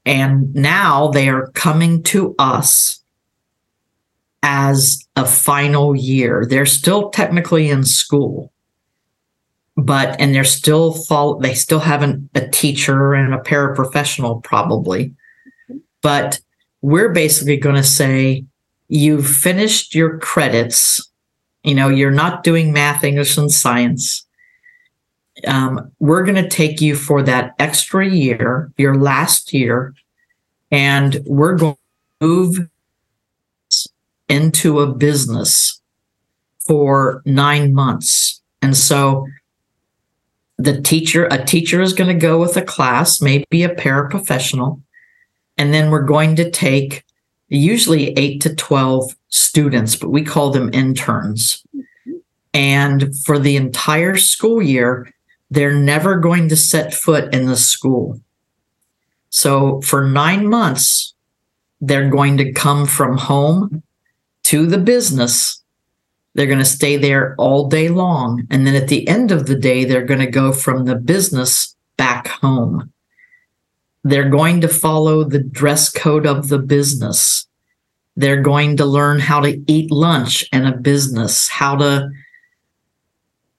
and 0.05 0.55
now 0.55 1.09
they 1.09 1.27
are 1.27 1.47
coming 1.47 2.01
to 2.03 2.33
us 2.39 3.03
as 4.49 5.05
a 5.17 5.25
final 5.25 5.93
year. 5.93 6.45
They're 6.49 6.65
still 6.65 7.09
technically 7.09 7.69
in 7.69 7.83
school 7.83 8.53
but 9.77 10.19
and 10.19 10.33
they're 10.33 10.43
still 10.43 10.91
fall 10.91 11.37
they 11.37 11.53
still 11.53 11.79
haven't 11.79 12.29
a 12.33 12.47
teacher 12.49 13.13
and 13.13 13.33
a 13.33 13.37
paraprofessional 13.37 14.43
probably. 14.43 15.13
But 16.01 16.39
we're 16.81 17.13
basically 17.13 17.57
going 17.57 17.75
to 17.75 17.83
say 17.83 18.45
you've 18.87 19.27
finished 19.27 19.93
your 19.93 20.17
credits. 20.17 21.07
You 21.63 21.75
know 21.75 21.89
you're 21.89 22.11
not 22.11 22.43
doing 22.43 22.73
math 22.73 23.03
english 23.03 23.37
and 23.37 23.51
science. 23.51 24.25
Um, 25.45 25.91
we're 25.99 26.23
going 26.23 26.43
to 26.43 26.49
take 26.49 26.81
you 26.81 26.95
for 26.95 27.21
that 27.21 27.53
extra 27.59 28.09
year, 28.09 28.71
your 28.77 28.95
last 28.95 29.53
year, 29.53 29.93
and 30.71 31.21
we're 31.27 31.55
going 31.55 31.75
to 32.19 32.27
move 32.27 32.69
into 34.29 34.79
a 34.79 34.93
business 34.93 35.81
for 36.59 37.21
nine 37.25 37.73
months. 37.73 38.41
And 38.61 38.75
so 38.75 39.25
the 40.57 40.81
teacher, 40.81 41.27
a 41.31 41.43
teacher 41.43 41.81
is 41.81 41.93
going 41.93 42.13
to 42.13 42.19
go 42.19 42.39
with 42.39 42.57
a 42.57 42.61
class, 42.61 43.21
maybe 43.21 43.63
a 43.63 43.75
paraprofessional, 43.75 44.81
and 45.57 45.73
then 45.73 45.89
we're 45.89 46.01
going 46.01 46.35
to 46.35 46.51
take 46.51 47.03
usually 47.49 48.09
eight 48.17 48.41
to 48.41 48.53
12 48.53 49.15
students, 49.29 49.95
but 49.95 50.09
we 50.09 50.23
call 50.23 50.51
them 50.51 50.73
interns. 50.73 51.63
And 52.53 53.15
for 53.19 53.39
the 53.39 53.55
entire 53.55 54.17
school 54.17 54.61
year, 54.61 55.11
they're 55.49 55.73
never 55.73 56.17
going 56.17 56.49
to 56.49 56.55
set 56.55 56.93
foot 56.93 57.33
in 57.33 57.45
the 57.45 57.55
school. 57.55 58.19
So 59.29 59.81
for 59.81 60.05
nine 60.05 60.47
months, 60.49 61.13
they're 61.79 62.09
going 62.09 62.37
to 62.37 62.51
come 62.51 62.85
from 62.85 63.17
home 63.17 63.83
to 64.47 64.65
the 64.65 64.77
business. 64.77 65.61
They're 66.33 66.45
going 66.45 66.59
to 66.59 66.65
stay 66.65 66.95
there 66.95 67.35
all 67.37 67.67
day 67.67 67.89
long. 67.89 68.47
And 68.49 68.65
then 68.65 68.75
at 68.75 68.87
the 68.87 69.05
end 69.07 69.29
of 69.31 69.45
the 69.45 69.55
day, 69.55 69.83
they're 69.83 70.05
going 70.05 70.21
to 70.21 70.31
go 70.31 70.53
from 70.53 70.85
the 70.85 70.95
business 70.95 71.75
back 71.97 72.27
home. 72.27 72.93
They're 74.05 74.29
going 74.29 74.61
to 74.61 74.69
follow 74.69 75.25
the 75.25 75.43
dress 75.43 75.89
code 75.89 76.25
of 76.25 76.47
the 76.47 76.59
business. 76.59 77.45
They're 78.15 78.41
going 78.41 78.77
to 78.77 78.85
learn 78.85 79.19
how 79.19 79.41
to 79.41 79.61
eat 79.69 79.91
lunch 79.91 80.47
in 80.53 80.65
a 80.65 80.77
business, 80.77 81.49
how 81.49 81.75
to 81.75 82.09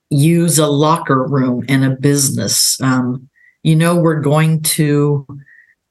use 0.09 0.57
a 0.57 0.67
locker 0.67 1.23
room 1.23 1.65
in 1.67 1.83
a 1.83 1.95
business. 1.95 2.81
Um, 2.81 3.29
you 3.61 3.75
know, 3.75 3.95
we're 3.95 4.21
going 4.21 4.63
to 4.63 5.27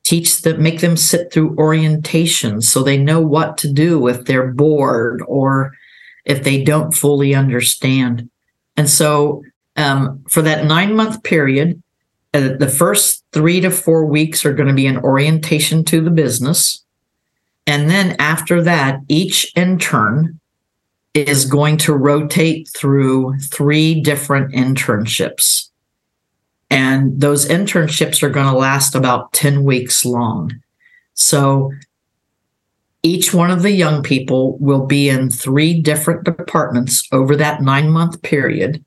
teach 0.09 0.41
them, 0.41 0.63
make 0.63 0.81
them 0.81 0.97
sit 0.97 1.31
through 1.31 1.55
orientation 1.59 2.63
so 2.63 2.83
they 2.83 2.97
know 2.97 3.21
what 3.21 3.59
to 3.59 3.71
do 3.71 4.09
if 4.09 4.25
they're 4.25 4.53
bored 4.53 5.21
or 5.27 5.75
if 6.25 6.45
they 6.45 6.65
don't 6.65 6.95
fully 6.95 7.35
understand. 7.35 8.31
And 8.79 8.89
so, 8.89 9.43
um, 9.77 10.25
for 10.31 10.41
that 10.41 10.65
nine 10.65 10.97
month 10.97 11.23
period, 11.25 11.83
uh, 12.33 12.55
the 12.59 12.71
first 12.75 13.23
three 13.33 13.61
to 13.61 13.71
four 13.71 14.07
weeks 14.07 14.47
are 14.47 14.55
going 14.55 14.69
to 14.69 14.75
be 14.75 14.87
an 14.87 14.97
orientation 14.97 15.85
to 15.85 16.01
the 16.01 16.11
business. 16.11 16.83
And 17.67 17.91
then 17.91 18.17
after 18.19 18.63
that, 18.63 19.01
each 19.09 19.53
intern 19.57 20.41
is 21.13 21.45
going 21.45 21.77
to 21.79 21.93
rotate 21.93 22.67
through 22.75 23.39
three 23.41 24.01
different 24.01 24.55
internships. 24.55 25.68
And 26.71 27.21
those 27.21 27.47
internships 27.47 28.23
are 28.23 28.31
going 28.31 28.47
to 28.47 28.59
last 28.59 28.95
about 28.95 29.33
10 29.33 29.65
weeks 29.65 30.05
long. 30.05 30.53
So 31.15 31.73
each 33.03 33.33
one 33.33 33.51
of 33.51 33.63
the 33.63 33.71
young 33.71 34.03
people 34.03 34.59
will 34.59 34.87
be 34.87 35.09
in 35.09 35.31
three 35.31 35.81
different 35.81 36.25
departments 36.25 37.07
over 37.13 37.37
that 37.37 37.63
nine 37.63 37.91
month 37.91 38.23
period. 38.23 38.85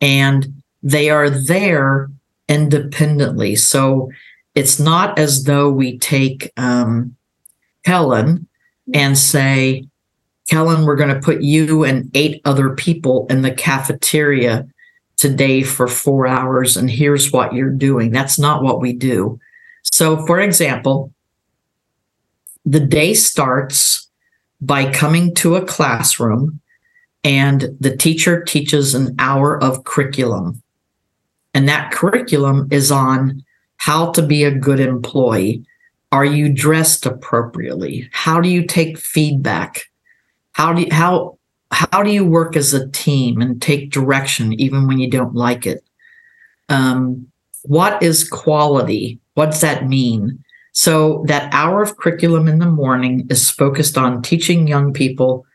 And 0.00 0.62
they 0.82 1.10
are 1.10 1.30
there 1.30 2.10
independently. 2.48 3.54
So 3.56 4.10
it's 4.54 4.78
not 4.78 5.18
as 5.18 5.44
though 5.44 5.70
we 5.70 5.98
take 5.98 6.50
um, 6.56 7.16
Helen 7.84 8.48
and 8.92 9.16
say, 9.16 9.86
Kellan, 10.50 10.84
we're 10.84 10.96
going 10.96 11.14
to 11.14 11.20
put 11.20 11.42
you 11.42 11.84
and 11.84 12.10
eight 12.14 12.42
other 12.44 12.74
people 12.74 13.26
in 13.30 13.42
the 13.42 13.52
cafeteria 13.52 14.66
today 15.16 15.62
for 15.62 15.86
four 15.86 16.26
hours, 16.26 16.76
and 16.76 16.90
here's 16.90 17.32
what 17.32 17.54
you're 17.54 17.70
doing. 17.70 18.10
That's 18.10 18.38
not 18.38 18.62
what 18.62 18.80
we 18.80 18.92
do. 18.92 19.38
So, 19.82 20.26
for 20.26 20.40
example, 20.40 21.12
the 22.64 22.80
day 22.80 23.14
starts 23.14 24.08
by 24.60 24.92
coming 24.92 25.34
to 25.36 25.56
a 25.56 25.64
classroom, 25.64 26.60
and 27.24 27.76
the 27.80 27.96
teacher 27.96 28.42
teaches 28.42 28.94
an 28.94 29.14
hour 29.18 29.62
of 29.62 29.84
curriculum. 29.84 30.62
And 31.54 31.68
that 31.68 31.92
curriculum 31.92 32.68
is 32.70 32.90
on 32.90 33.44
how 33.76 34.12
to 34.12 34.22
be 34.22 34.44
a 34.44 34.54
good 34.54 34.80
employee. 34.80 35.64
Are 36.10 36.24
you 36.24 36.52
dressed 36.52 37.06
appropriately? 37.06 38.08
How 38.12 38.40
do 38.40 38.48
you 38.48 38.66
take 38.66 38.98
feedback? 38.98 39.82
how 40.52 40.72
do 40.72 40.82
you, 40.82 40.88
how 40.90 41.38
how 41.72 42.02
do 42.02 42.10
you 42.10 42.24
work 42.24 42.54
as 42.54 42.74
a 42.74 42.88
team 42.90 43.40
and 43.40 43.60
take 43.60 43.90
direction 43.90 44.52
even 44.60 44.86
when 44.86 44.98
you 44.98 45.10
don't 45.10 45.34
like 45.34 45.66
it? 45.66 45.82
Um, 46.68 47.26
what 47.62 48.02
is 48.02 48.28
quality? 48.28 49.18
What 49.34 49.46
does 49.46 49.62
that 49.62 49.88
mean? 49.88 50.42
So 50.72 51.24
that 51.26 51.52
hour 51.52 51.82
of 51.82 51.96
curriculum 51.96 52.46
in 52.46 52.58
the 52.58 52.66
morning 52.66 53.26
is 53.30 53.50
focused 53.50 53.96
on 53.96 54.22
teaching 54.22 54.66
young 54.66 54.92
people 54.92 55.46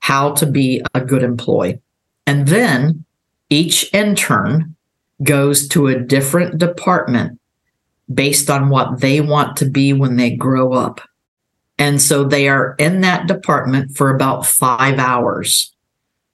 how 0.00 0.32
to 0.34 0.46
be 0.46 0.82
a 0.94 1.00
good 1.00 1.22
employee. 1.22 1.80
And 2.26 2.48
then 2.48 3.04
each 3.48 3.92
intern 3.94 4.74
goes 5.22 5.68
to 5.68 5.86
a 5.86 5.98
different 5.98 6.58
department 6.58 7.38
based 8.12 8.50
on 8.50 8.68
what 8.68 9.00
they 9.00 9.20
want 9.20 9.56
to 9.58 9.70
be 9.70 9.92
when 9.92 10.16
they 10.16 10.30
grow 10.30 10.72
up 10.72 11.00
and 11.82 12.00
so 12.00 12.22
they 12.22 12.46
are 12.46 12.76
in 12.78 13.00
that 13.00 13.26
department 13.26 13.96
for 13.96 14.14
about 14.14 14.46
five 14.46 15.00
hours. 15.00 15.74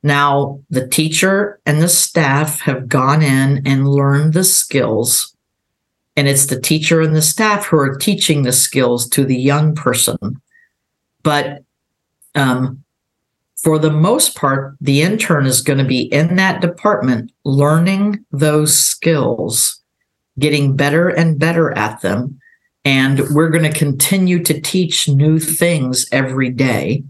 Now, 0.02 0.60
the 0.68 0.86
teacher 0.86 1.58
and 1.64 1.80
the 1.80 1.88
staff 1.88 2.60
have 2.60 2.86
gone 2.86 3.22
in 3.22 3.66
and 3.66 3.88
learned 3.88 4.34
the 4.34 4.44
skills. 4.44 5.34
And 6.18 6.28
it's 6.28 6.48
the 6.48 6.60
teacher 6.60 7.00
and 7.00 7.16
the 7.16 7.22
staff 7.22 7.64
who 7.64 7.78
are 7.78 7.96
teaching 7.96 8.42
the 8.42 8.52
skills 8.52 9.08
to 9.08 9.24
the 9.24 9.38
young 9.38 9.74
person. 9.74 10.18
But 11.22 11.64
um, 12.34 12.84
for 13.56 13.78
the 13.78 13.90
most 13.90 14.36
part, 14.36 14.76
the 14.82 15.00
intern 15.00 15.46
is 15.46 15.62
going 15.62 15.78
to 15.78 15.84
be 15.86 16.12
in 16.12 16.36
that 16.36 16.60
department 16.60 17.32
learning 17.46 18.22
those 18.32 18.76
skills, 18.76 19.80
getting 20.38 20.76
better 20.76 21.08
and 21.08 21.38
better 21.38 21.72
at 21.72 22.02
them. 22.02 22.38
And 22.84 23.20
we're 23.30 23.50
going 23.50 23.70
to 23.70 23.78
continue 23.78 24.42
to 24.44 24.60
teach 24.60 25.08
new 25.08 25.38
things 25.38 26.06
every 26.12 26.50
day 26.50 27.04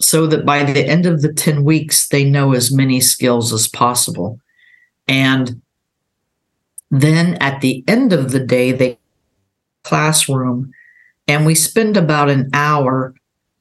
so 0.00 0.26
that 0.26 0.44
by 0.44 0.62
the 0.64 0.86
end 0.86 1.06
of 1.06 1.22
the 1.22 1.32
10 1.32 1.64
weeks, 1.64 2.08
they 2.08 2.24
know 2.24 2.52
as 2.52 2.72
many 2.72 3.00
skills 3.00 3.52
as 3.52 3.66
possible. 3.68 4.38
And 5.08 5.60
then 6.90 7.34
at 7.36 7.60
the 7.60 7.82
end 7.88 8.12
of 8.12 8.30
the 8.30 8.40
day, 8.40 8.72
they 8.72 8.98
classroom 9.82 10.72
and 11.28 11.46
we 11.46 11.54
spend 11.54 11.96
about 11.96 12.28
an 12.28 12.50
hour 12.52 13.14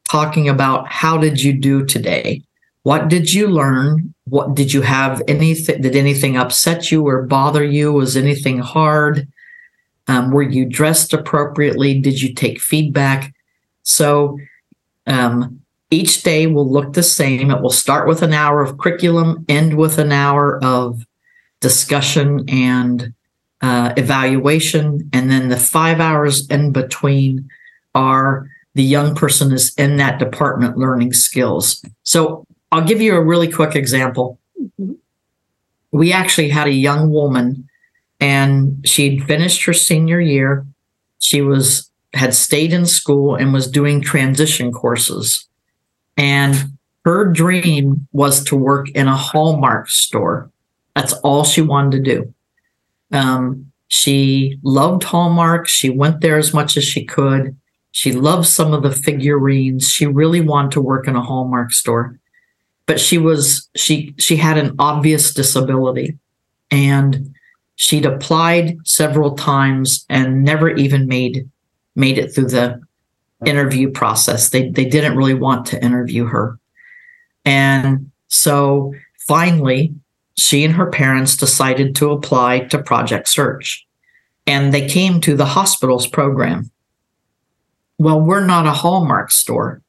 talking 0.10 0.50
about 0.50 0.88
how 0.88 1.18
did 1.18 1.42
you 1.42 1.54
do 1.54 1.86
today? 1.86 2.42
What 2.84 3.08
did 3.08 3.34
you 3.34 3.48
learn? 3.48 4.14
What 4.26 4.56
did 4.56 4.74
you 4.74 4.82
have 4.82 5.22
anything? 5.28 5.82
Did 5.82 5.96
anything 5.96 6.38
upset 6.38 6.92
you 6.92 7.08
or 7.08 7.24
bother 7.24 7.64
you? 7.64 7.94
Was 7.94 8.18
anything 8.18 8.60
hard? 8.60 9.28
Um, 10.08 10.32
were 10.32 10.44
you 10.44 10.66
dressed 10.66 11.14
appropriately? 11.14 12.00
Did 12.00 12.22
you 12.22 12.34
take 12.34 12.60
feedback? 12.60 13.34
So 13.84 14.38
um, 15.08 15.62
each 15.90 16.24
day 16.24 16.48
will 16.48 16.70
look 16.70 16.94
the 16.94 17.04
same. 17.04 17.52
It 17.52 17.62
will 17.62 17.70
start 17.70 18.08
with 18.08 18.22
an 18.22 18.34
hour 18.34 18.62
of 18.62 18.78
curriculum, 18.78 19.46
end 19.48 19.78
with 19.78 19.98
an 19.98 20.12
hour 20.12 20.64
of 20.64 21.06
discussion 21.60 22.44
and 22.50 23.14
uh, 23.62 23.94
evaluation. 23.96 25.10
And 25.14 25.32
then 25.32 25.50
the 25.50 25.58
five 25.58 26.00
hours 26.00 26.48
in 26.48 26.72
between 26.72 27.50
are 27.96 28.48
the 28.76 28.84
young 28.84 29.16
person 29.16 29.52
is 29.52 29.74
in 29.76 29.98
that 29.98 30.20
department 30.20 30.78
learning 30.78 31.14
skills. 31.14 31.84
So 32.04 32.46
I'll 32.72 32.84
give 32.84 33.02
you 33.02 33.16
a 33.16 33.24
really 33.24 33.52
quick 33.52 33.76
example. 33.76 34.40
Mm-hmm. 34.60 34.94
We 35.92 36.12
actually 36.12 36.50
had 36.50 36.68
a 36.68 36.72
young 36.72 37.12
woman 37.12 37.70
and 38.24 38.80
she'd 38.88 39.26
finished 39.26 39.66
her 39.66 39.74
senior 39.74 40.22
year. 40.22 40.66
She 41.20 41.42
was 41.42 41.92
had 42.14 42.34
stayed 42.34 42.72
in 42.72 42.86
school 42.86 43.36
and 43.36 43.52
was 43.52 43.70
doing 43.70 44.00
transition 44.00 44.72
courses. 44.72 45.46
And 46.16 46.56
her 47.04 47.26
dream 47.26 48.08
was 48.14 48.42
to 48.46 48.56
work 48.56 48.90
in 48.92 49.10
a 49.10 49.18
Hallmark 49.18 49.90
store. 49.90 50.50
That's 50.96 51.12
all 51.16 51.44
she 51.44 51.62
wanted 51.62 52.06
to 52.06 52.16
do. 52.16 52.34
Um, 53.12 53.74
she 53.90 54.58
loved 54.64 55.04
Hallmark. 55.04 55.68
She 55.68 55.90
went 55.90 56.22
there 56.22 56.38
as 56.38 56.54
much 56.54 56.78
as 56.78 56.86
she 56.86 57.04
could. 57.04 57.58
She 57.92 58.14
loved 58.14 58.48
some 58.48 58.74
of 58.74 58.84
the 58.84 58.92
figurines. 58.92 59.92
She 59.92 60.06
really 60.06 60.40
wanted 60.40 60.72
to 60.72 60.82
work 60.82 61.10
in 61.10 61.18
a 61.18 61.22
Hallmark 61.22 61.74
store. 61.74 62.18
But 62.86 63.02
she 63.02 63.18
was 63.18 63.70
she 63.76 64.16
she 64.18 64.38
had 64.38 64.58
an 64.58 64.76
obvious 64.80 65.34
disability 65.34 66.18
and 66.72 67.34
she'd 67.76 68.06
applied 68.06 68.78
several 68.86 69.36
times 69.36 70.06
and 70.10 70.44
never 70.44 70.70
even 70.70 71.08
made 71.08 71.50
made 71.96 72.18
it 72.18 72.34
through 72.34 72.48
the 72.48 72.82
interview 73.46 73.90
process. 73.92 74.50
They 74.50 74.70
they 74.70 74.86
didn't 74.86 75.18
really 75.18 75.34
want 75.34 75.66
to 75.68 75.84
interview 75.84 76.26
her. 76.26 76.60
And 77.46 78.12
so 78.28 78.94
finally 79.28 79.94
she 80.36 80.64
and 80.64 80.74
her 80.74 80.90
parents 80.90 81.38
decided 81.38 81.96
to 81.96 82.12
apply 82.12 82.62
to 82.62 82.82
Project 82.82 83.28
Search. 83.28 83.86
And 84.48 84.74
they 84.74 84.88
came 84.88 85.22
to 85.22 85.36
the 85.36 85.46
hospital's 85.46 86.08
program 86.08 86.72
well, 88.00 88.20
we're 88.20 88.46
not 88.46 88.66
a 88.66 88.72
Hallmark 88.72 89.32
store, 89.32 89.82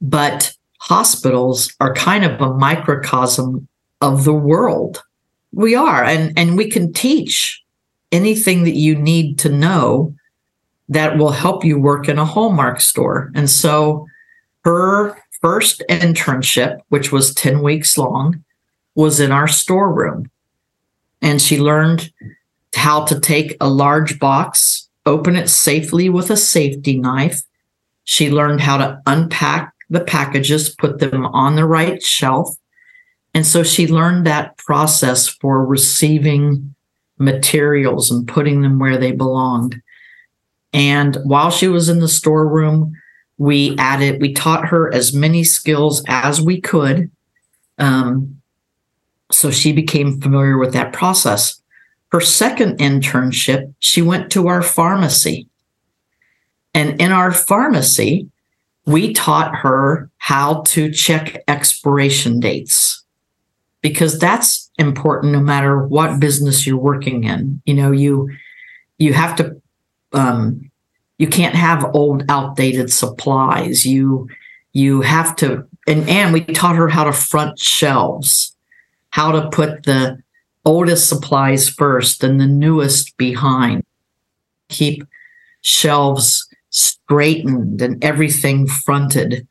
but 0.00 0.54
hospitals 0.80 1.74
are 1.80 1.94
kind 1.94 2.24
of 2.24 2.40
a 2.40 2.54
microcosm 2.54 3.68
of 4.00 4.24
the 4.24 4.34
world. 4.34 5.02
We 5.52 5.74
are, 5.74 6.04
and, 6.04 6.38
and 6.38 6.56
we 6.56 6.70
can 6.70 6.92
teach 6.92 7.62
anything 8.12 8.64
that 8.64 8.76
you 8.76 8.94
need 8.94 9.38
to 9.40 9.48
know 9.48 10.14
that 10.88 11.18
will 11.18 11.32
help 11.32 11.64
you 11.64 11.78
work 11.78 12.08
in 12.08 12.18
a 12.18 12.24
Hallmark 12.24 12.80
store. 12.80 13.30
And 13.34 13.50
so 13.50 14.06
her 14.64 15.16
first 15.40 15.82
internship, 15.88 16.78
which 16.88 17.12
was 17.12 17.34
10 17.34 17.62
weeks 17.62 17.98
long, 17.98 18.44
was 18.94 19.20
in 19.20 19.30
our 19.30 19.48
storeroom. 19.48 20.30
And 21.20 21.40
she 21.40 21.60
learned 21.60 22.12
how 22.74 23.04
to 23.04 23.18
take 23.20 23.56
a 23.60 23.68
large 23.68 24.18
box 24.18 24.88
open 25.08 25.36
it 25.36 25.48
safely 25.48 26.08
with 26.08 26.30
a 26.30 26.36
safety 26.36 26.98
knife. 26.98 27.42
She 28.04 28.30
learned 28.30 28.60
how 28.60 28.76
to 28.78 29.00
unpack 29.06 29.74
the 29.90 30.00
packages, 30.00 30.68
put 30.68 30.98
them 30.98 31.26
on 31.26 31.56
the 31.56 31.64
right 31.64 32.02
shelf. 32.02 32.54
And 33.34 33.46
so 33.46 33.62
she 33.62 33.86
learned 33.86 34.26
that 34.26 34.56
process 34.56 35.28
for 35.28 35.64
receiving 35.64 36.74
materials 37.18 38.10
and 38.10 38.26
putting 38.26 38.62
them 38.62 38.78
where 38.78 38.96
they 38.96 39.12
belonged. 39.12 39.80
And 40.72 41.16
while 41.24 41.50
she 41.50 41.68
was 41.68 41.88
in 41.88 42.00
the 42.00 42.08
storeroom, 42.08 42.92
we 43.36 43.76
added, 43.78 44.20
we 44.20 44.32
taught 44.32 44.66
her 44.66 44.92
as 44.92 45.12
many 45.12 45.44
skills 45.44 46.02
as 46.08 46.40
we 46.40 46.60
could. 46.60 47.10
Um, 47.78 48.40
so 49.30 49.50
she 49.50 49.72
became 49.72 50.20
familiar 50.20 50.58
with 50.58 50.72
that 50.72 50.92
process. 50.92 51.60
Her 52.10 52.20
second 52.20 52.78
internship, 52.78 53.72
she 53.78 54.02
went 54.02 54.32
to 54.32 54.48
our 54.48 54.62
pharmacy. 54.62 55.48
And 56.74 57.00
in 57.00 57.12
our 57.12 57.32
pharmacy, 57.32 58.30
we 58.86 59.12
taught 59.12 59.54
her 59.54 60.10
how 60.16 60.62
to 60.68 60.90
check 60.90 61.42
expiration 61.46 62.40
dates 62.40 62.97
because 63.80 64.18
that's 64.18 64.70
important 64.78 65.32
no 65.32 65.40
matter 65.40 65.86
what 65.86 66.20
business 66.20 66.66
you're 66.66 66.76
working 66.76 67.24
in. 67.24 67.60
You 67.64 67.74
know, 67.74 67.92
you 67.92 68.30
you 68.98 69.12
have 69.12 69.36
to 69.36 69.60
um, 70.12 70.70
you 71.18 71.26
can't 71.26 71.54
have 71.54 71.94
old 71.94 72.24
outdated 72.28 72.92
supplies. 72.92 73.86
You 73.86 74.28
you 74.72 75.02
have 75.02 75.36
to 75.36 75.66
and 75.86 76.08
and 76.08 76.32
we 76.32 76.40
taught 76.40 76.76
her 76.76 76.88
how 76.88 77.04
to 77.04 77.12
front 77.12 77.58
shelves, 77.58 78.56
how 79.10 79.32
to 79.32 79.48
put 79.50 79.84
the 79.84 80.22
oldest 80.64 81.08
supplies 81.08 81.68
first 81.68 82.22
and 82.22 82.40
the 82.40 82.46
newest 82.46 83.16
behind. 83.16 83.84
Keep 84.68 85.04
shelves 85.62 86.46
straightened 86.70 87.80
and 87.80 88.02
everything 88.04 88.66
fronted. 88.66 89.46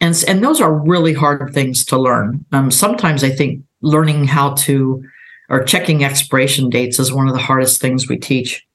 And, 0.00 0.22
and 0.28 0.44
those 0.44 0.60
are 0.60 0.72
really 0.72 1.12
hard 1.12 1.52
things 1.52 1.84
to 1.86 1.98
learn. 1.98 2.44
Um, 2.52 2.70
sometimes 2.70 3.24
I 3.24 3.30
think 3.30 3.64
learning 3.82 4.26
how 4.26 4.54
to 4.54 5.04
or 5.48 5.64
checking 5.64 6.04
expiration 6.04 6.68
dates 6.68 6.98
is 6.98 7.12
one 7.12 7.26
of 7.26 7.34
the 7.34 7.40
hardest 7.40 7.80
things 7.80 8.08
we 8.08 8.18
teach. 8.18 8.66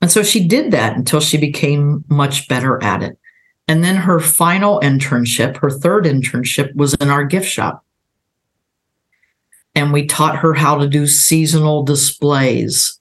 And 0.00 0.10
so 0.10 0.22
she 0.22 0.46
did 0.46 0.70
that 0.70 0.96
until 0.96 1.20
she 1.20 1.36
became 1.36 2.04
much 2.08 2.46
better 2.48 2.82
at 2.82 3.02
it. 3.02 3.18
And 3.66 3.82
then 3.82 3.96
her 3.96 4.20
final 4.20 4.80
internship, 4.80 5.56
her 5.58 5.70
third 5.70 6.04
internship, 6.04 6.74
was 6.74 6.94
in 6.94 7.10
our 7.10 7.24
gift 7.24 7.48
shop 7.48 7.84
and 9.78 9.92
we 9.92 10.06
taught 10.06 10.38
her 10.38 10.54
how 10.54 10.76
to 10.76 10.88
do 10.88 11.06
seasonal 11.06 11.84
displays, 11.84 12.98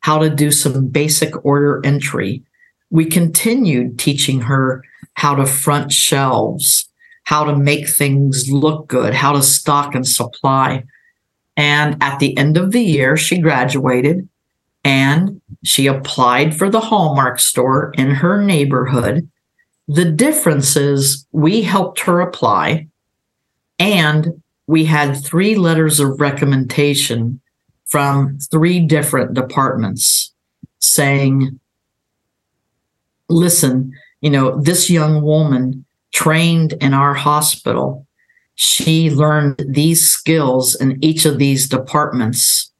how 0.00 0.18
to 0.18 0.28
do 0.28 0.50
some 0.50 0.86
basic 0.86 1.44
order 1.44 1.80
entry. 1.84 2.42
We 2.90 3.06
continued 3.06 3.98
teaching 3.98 4.42
her 4.42 4.82
how 5.14 5.36
to 5.36 5.46
front 5.46 5.92
shelves, 5.92 6.87
how 7.28 7.44
to 7.44 7.54
make 7.54 7.86
things 7.86 8.50
look 8.50 8.88
good, 8.88 9.12
how 9.12 9.32
to 9.34 9.42
stock 9.42 9.94
and 9.94 10.08
supply. 10.08 10.82
And 11.58 12.02
at 12.02 12.20
the 12.20 12.34
end 12.38 12.56
of 12.56 12.72
the 12.72 12.80
year, 12.80 13.18
she 13.18 13.36
graduated 13.36 14.26
and 14.82 15.38
she 15.62 15.88
applied 15.88 16.56
for 16.56 16.70
the 16.70 16.80
Hallmark 16.80 17.38
store 17.38 17.92
in 17.98 18.12
her 18.12 18.42
neighborhood. 18.42 19.28
The 19.88 20.06
difference 20.06 20.74
is 20.74 21.26
we 21.30 21.60
helped 21.60 22.00
her 22.00 22.22
apply 22.22 22.86
and 23.78 24.42
we 24.66 24.86
had 24.86 25.22
three 25.22 25.54
letters 25.54 26.00
of 26.00 26.22
recommendation 26.22 27.42
from 27.84 28.38
three 28.50 28.80
different 28.80 29.34
departments 29.34 30.32
saying, 30.78 31.60
listen, 33.28 33.92
you 34.22 34.30
know, 34.30 34.58
this 34.58 34.88
young 34.88 35.20
woman 35.20 35.84
trained 36.12 36.74
in 36.74 36.94
our 36.94 37.14
hospital, 37.14 38.06
she 38.54 39.10
learned 39.10 39.64
these 39.68 40.08
skills 40.08 40.74
in 40.74 41.02
each 41.02 41.24
of 41.24 41.38
these 41.38 41.68
departments. 41.68 42.70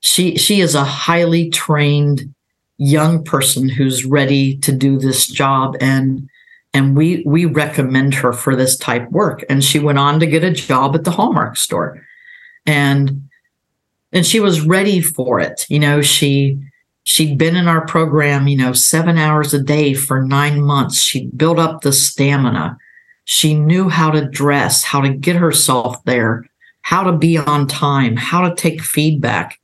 She, 0.00 0.36
she 0.36 0.60
is 0.60 0.74
a 0.74 0.84
highly 0.84 1.50
trained 1.50 2.32
young 2.78 3.24
person 3.24 3.68
who's 3.68 4.04
ready 4.04 4.56
to 4.58 4.72
do 4.72 4.98
this 4.98 5.26
job 5.26 5.76
and 5.80 6.28
and 6.76 6.94
we 6.94 7.22
we 7.24 7.46
recommend 7.46 8.12
her 8.12 8.34
for 8.34 8.54
this 8.54 8.76
type 8.76 9.10
work. 9.10 9.44
And 9.48 9.64
she 9.64 9.78
went 9.78 9.98
on 9.98 10.20
to 10.20 10.26
get 10.26 10.44
a 10.44 10.50
job 10.50 10.94
at 10.94 11.04
the 11.04 11.10
hallmark 11.10 11.56
store. 11.56 12.06
And 12.66 13.28
and 14.12 14.26
she 14.26 14.40
was 14.40 14.60
ready 14.60 15.00
for 15.00 15.40
it. 15.40 15.64
You 15.70 15.78
know 15.78 16.02
she 16.02 16.58
she'd 17.06 17.38
been 17.38 17.56
in 17.56 17.68
our 17.68 17.86
program 17.86 18.48
you 18.48 18.56
know 18.56 18.72
7 18.72 19.16
hours 19.16 19.54
a 19.54 19.62
day 19.62 19.94
for 19.94 20.22
9 20.22 20.62
months 20.62 21.00
she 21.00 21.26
built 21.28 21.58
up 21.58 21.80
the 21.80 21.92
stamina 21.92 22.76
she 23.24 23.54
knew 23.54 23.88
how 23.88 24.10
to 24.10 24.28
dress 24.28 24.84
how 24.84 25.00
to 25.00 25.10
get 25.10 25.36
herself 25.36 26.02
there 26.04 26.44
how 26.82 27.02
to 27.02 27.12
be 27.12 27.38
on 27.38 27.66
time 27.66 28.16
how 28.16 28.48
to 28.48 28.54
take 28.54 28.80
feedback 28.82 29.58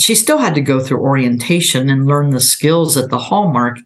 she 0.00 0.14
still 0.14 0.38
had 0.38 0.54
to 0.54 0.60
go 0.60 0.78
through 0.78 1.00
orientation 1.00 1.90
and 1.90 2.06
learn 2.06 2.30
the 2.30 2.40
skills 2.40 2.96
at 2.96 3.10
the 3.10 3.18
hallmark 3.18 3.78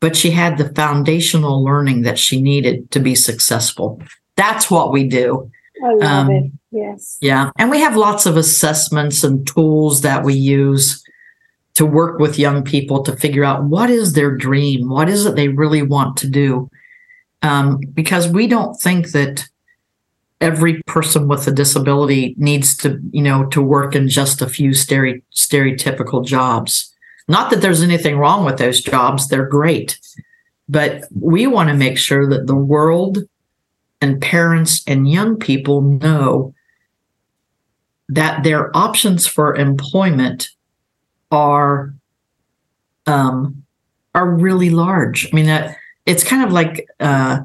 but 0.00 0.16
she 0.16 0.30
had 0.30 0.58
the 0.58 0.72
foundational 0.74 1.64
learning 1.64 2.02
that 2.02 2.18
she 2.18 2.40
needed 2.40 2.90
to 2.90 3.00
be 3.00 3.14
successful. 3.14 4.00
That's 4.36 4.70
what 4.70 4.92
we 4.92 5.08
do. 5.08 5.50
I 5.82 5.92
love 5.94 6.26
um, 6.26 6.30
it. 6.30 6.52
Yes. 6.70 7.18
Yeah. 7.20 7.50
And 7.58 7.70
we 7.70 7.80
have 7.80 7.96
lots 7.96 8.26
of 8.26 8.36
assessments 8.36 9.24
and 9.24 9.46
tools 9.46 10.02
that 10.02 10.24
we 10.24 10.34
use 10.34 11.02
to 11.76 11.84
work 11.84 12.18
with 12.18 12.38
young 12.38 12.64
people 12.64 13.02
to 13.02 13.14
figure 13.16 13.44
out 13.44 13.64
what 13.64 13.90
is 13.90 14.14
their 14.14 14.34
dream? 14.34 14.88
What 14.88 15.10
is 15.10 15.26
it 15.26 15.36
they 15.36 15.48
really 15.48 15.82
want 15.82 16.16
to 16.18 16.28
do? 16.28 16.70
Um, 17.42 17.80
because 17.92 18.28
we 18.28 18.46
don't 18.46 18.74
think 18.80 19.10
that 19.12 19.46
every 20.40 20.82
person 20.86 21.28
with 21.28 21.46
a 21.46 21.50
disability 21.50 22.34
needs 22.38 22.76
to, 22.78 22.98
you 23.10 23.22
know, 23.22 23.44
to 23.46 23.60
work 23.60 23.94
in 23.94 24.08
just 24.08 24.40
a 24.40 24.48
few 24.48 24.70
stere- 24.70 25.22
stereotypical 25.34 26.24
jobs. 26.24 26.94
Not 27.28 27.50
that 27.50 27.60
there's 27.60 27.82
anything 27.82 28.16
wrong 28.16 28.44
with 28.46 28.56
those 28.56 28.80
jobs, 28.80 29.28
they're 29.28 29.46
great. 29.46 29.98
But 30.70 31.04
we 31.14 31.46
want 31.46 31.68
to 31.68 31.74
make 31.74 31.98
sure 31.98 32.26
that 32.28 32.46
the 32.46 32.56
world 32.56 33.18
and 34.00 34.20
parents 34.20 34.82
and 34.86 35.10
young 35.10 35.36
people 35.36 35.82
know 35.82 36.54
that 38.08 38.44
their 38.44 38.74
options 38.74 39.26
for 39.26 39.54
employment 39.56 40.48
are 41.36 41.94
um, 43.06 43.62
are 44.14 44.28
really 44.28 44.70
large. 44.70 45.28
I 45.32 45.36
mean 45.36 45.46
that 45.46 45.76
it's 46.06 46.24
kind 46.24 46.42
of 46.42 46.52
like 46.52 46.88
uh, 46.98 47.40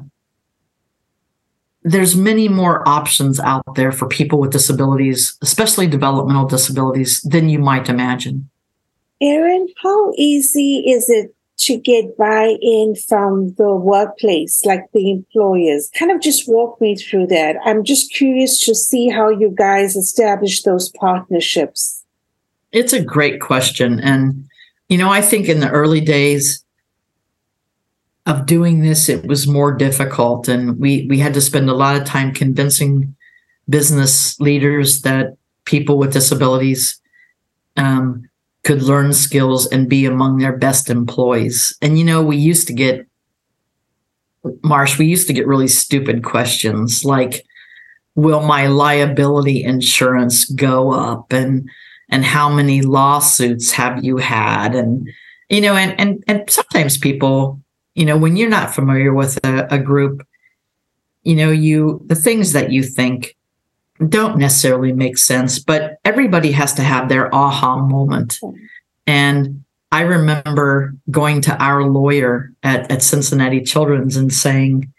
there's 1.82 2.16
many 2.16 2.48
more 2.48 2.86
options 2.88 3.38
out 3.40 3.74
there 3.74 3.92
for 3.92 4.08
people 4.08 4.38
with 4.38 4.52
disabilities, 4.52 5.36
especially 5.42 5.86
developmental 5.86 6.46
disabilities, 6.46 7.20
than 7.22 7.48
you 7.48 7.58
might 7.58 7.88
imagine. 7.88 8.48
Erin, 9.20 9.68
how 9.82 10.12
easy 10.16 10.84
is 10.86 11.08
it 11.08 11.34
to 11.58 11.76
get 11.76 12.16
buy 12.16 12.56
in 12.60 12.94
from 13.08 13.54
the 13.54 13.70
workplace, 13.70 14.64
like 14.64 14.84
the 14.92 15.10
employers? 15.10 15.90
Kind 15.98 16.10
of 16.10 16.20
just 16.20 16.48
walk 16.48 16.80
me 16.80 16.96
through 16.96 17.26
that. 17.28 17.56
I'm 17.64 17.84
just 17.84 18.12
curious 18.12 18.64
to 18.66 18.74
see 18.74 19.08
how 19.08 19.28
you 19.28 19.52
guys 19.56 19.96
establish 19.96 20.62
those 20.62 20.88
partnerships. 20.90 22.01
It's 22.72 22.92
a 22.92 23.02
great 23.02 23.40
question. 23.40 24.00
And, 24.00 24.48
you 24.88 24.98
know, 24.98 25.10
I 25.10 25.20
think 25.20 25.48
in 25.48 25.60
the 25.60 25.70
early 25.70 26.00
days, 26.00 26.64
of 28.26 28.46
doing 28.46 28.82
this 28.82 29.08
it 29.08 29.26
was 29.26 29.48
more 29.48 29.72
difficult 29.72 30.46
and 30.46 30.78
we 30.78 31.06
we 31.08 31.18
had 31.18 31.34
to 31.34 31.40
spend 31.40 31.68
a 31.68 31.74
lot 31.74 31.96
of 31.96 32.04
time 32.04 32.32
convincing 32.32 33.16
business 33.68 34.38
leaders 34.38 35.02
that 35.02 35.36
people 35.64 35.98
with 35.98 36.12
disabilities 36.12 37.00
um, 37.76 38.28
could 38.64 38.82
learn 38.82 39.12
skills 39.12 39.66
and 39.66 39.88
be 39.88 40.04
among 40.04 40.38
their 40.38 40.56
best 40.56 40.90
employees. 40.90 41.76
And 41.82 41.98
you 41.98 42.04
know, 42.04 42.22
we 42.22 42.36
used 42.36 42.66
to 42.68 42.72
get 42.72 43.06
Marsh, 44.64 44.98
we 44.98 45.06
used 45.06 45.28
to 45.28 45.32
get 45.32 45.46
really 45.46 45.68
stupid 45.68 46.24
questions 46.24 47.04
like 47.04 47.44
will 48.14 48.42
my 48.42 48.66
liability 48.66 49.62
insurance 49.62 50.44
go 50.50 50.92
up 50.92 51.32
and 51.32 51.68
and 52.12 52.24
how 52.24 52.48
many 52.48 52.82
lawsuits 52.82 53.72
have 53.72 54.04
you 54.04 54.18
had 54.18 54.76
and 54.76 55.08
you 55.48 55.60
know 55.60 55.74
and 55.74 55.98
and 55.98 56.22
and 56.28 56.48
sometimes 56.48 56.96
people 56.96 57.60
you 57.94 58.04
know 58.04 58.16
when 58.16 58.36
you're 58.36 58.48
not 58.48 58.74
familiar 58.74 59.12
with 59.12 59.44
a, 59.44 59.66
a 59.74 59.78
group 59.78 60.24
you 61.24 61.34
know 61.34 61.50
you 61.50 62.00
the 62.06 62.14
things 62.14 62.52
that 62.52 62.70
you 62.70 62.84
think 62.84 63.34
don't 64.08 64.38
necessarily 64.38 64.92
make 64.92 65.18
sense, 65.18 65.58
but 65.58 65.98
everybody 66.04 66.52
has 66.52 66.72
to 66.74 66.82
have 66.82 67.08
their 67.08 67.32
aha 67.34 67.78
moment. 67.78 68.38
And 69.06 69.64
I 69.90 70.02
remember 70.02 70.94
going 71.10 71.40
to 71.42 71.62
our 71.62 71.84
lawyer 71.84 72.52
at, 72.62 72.90
at 72.90 73.02
Cincinnati 73.02 73.60
Children's 73.60 74.16
and 74.16 74.32
saying, 74.32 74.92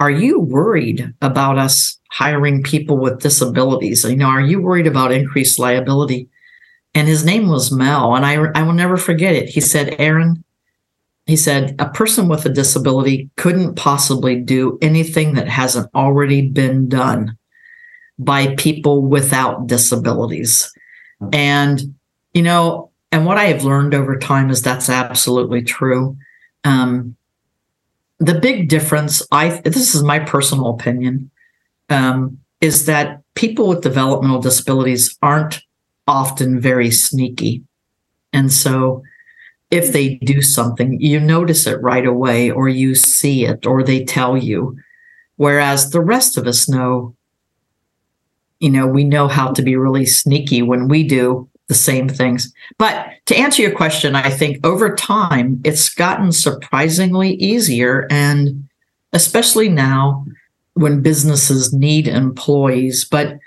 Are 0.00 0.10
you 0.10 0.40
worried 0.40 1.14
about 1.22 1.58
us 1.58 1.98
hiring 2.10 2.62
people 2.62 2.98
with 2.98 3.20
disabilities? 3.20 4.04
You 4.04 4.16
know, 4.16 4.28
are 4.28 4.40
you 4.40 4.60
worried 4.60 4.86
about 4.86 5.12
increased 5.12 5.58
liability? 5.58 6.28
And 6.94 7.08
his 7.08 7.24
name 7.24 7.48
was 7.48 7.72
Mel. 7.72 8.14
And 8.14 8.24
I, 8.24 8.34
I 8.54 8.62
will 8.62 8.72
never 8.72 8.96
forget 8.96 9.34
it. 9.34 9.48
He 9.48 9.60
said, 9.60 9.96
Erin, 9.98 10.44
he 11.26 11.36
said, 11.36 11.74
a 11.78 11.88
person 11.88 12.28
with 12.28 12.44
a 12.44 12.50
disability 12.50 13.30
couldn't 13.36 13.74
possibly 13.74 14.36
do 14.36 14.78
anything 14.82 15.34
that 15.34 15.48
hasn't 15.48 15.92
already 15.94 16.48
been 16.48 16.88
done 16.88 17.36
by 18.18 18.54
people 18.56 19.02
without 19.02 19.66
disabilities. 19.66 20.72
And, 21.32 21.94
you 22.32 22.42
know, 22.42 22.90
and 23.10 23.26
what 23.26 23.38
I 23.38 23.44
have 23.44 23.64
learned 23.64 23.94
over 23.94 24.18
time 24.18 24.50
is 24.50 24.62
that's 24.62 24.88
absolutely 24.88 25.62
true. 25.62 26.16
Um, 26.64 27.16
the 28.18 28.38
big 28.38 28.68
difference, 28.68 29.26
I 29.32 29.60
this 29.64 29.94
is 29.94 30.02
my 30.02 30.18
personal 30.18 30.70
opinion, 30.70 31.30
um, 31.90 32.38
is 32.60 32.86
that 32.86 33.22
people 33.34 33.68
with 33.68 33.82
developmental 33.82 34.40
disabilities 34.40 35.16
aren't 35.22 35.60
often 36.06 36.60
very 36.60 36.90
sneaky. 36.90 37.62
And 38.32 38.52
so 38.52 39.02
if 39.70 39.92
they 39.92 40.16
do 40.16 40.42
something, 40.42 41.00
you 41.00 41.18
notice 41.20 41.66
it 41.66 41.80
right 41.82 42.06
away, 42.06 42.50
or 42.50 42.68
you 42.68 42.94
see 42.94 43.44
it, 43.44 43.66
or 43.66 43.82
they 43.82 44.04
tell 44.04 44.36
you. 44.36 44.76
Whereas 45.36 45.90
the 45.90 46.00
rest 46.00 46.36
of 46.36 46.46
us 46.46 46.68
know 46.68 47.14
you 48.64 48.70
know, 48.70 48.86
we 48.86 49.04
know 49.04 49.28
how 49.28 49.52
to 49.52 49.60
be 49.60 49.76
really 49.76 50.06
sneaky 50.06 50.62
when 50.62 50.88
we 50.88 51.04
do 51.04 51.46
the 51.68 51.74
same 51.74 52.08
things. 52.08 52.50
But 52.78 53.08
to 53.26 53.36
answer 53.36 53.60
your 53.60 53.74
question, 53.74 54.16
I 54.16 54.30
think 54.30 54.64
over 54.64 54.94
time 54.94 55.60
it's 55.64 55.90
gotten 55.90 56.32
surprisingly 56.32 57.34
easier. 57.34 58.06
And 58.10 58.66
especially 59.12 59.68
now 59.68 60.24
when 60.74 61.02
businesses 61.02 61.74
need 61.74 62.08
employees. 62.08 63.04
But, 63.04 63.38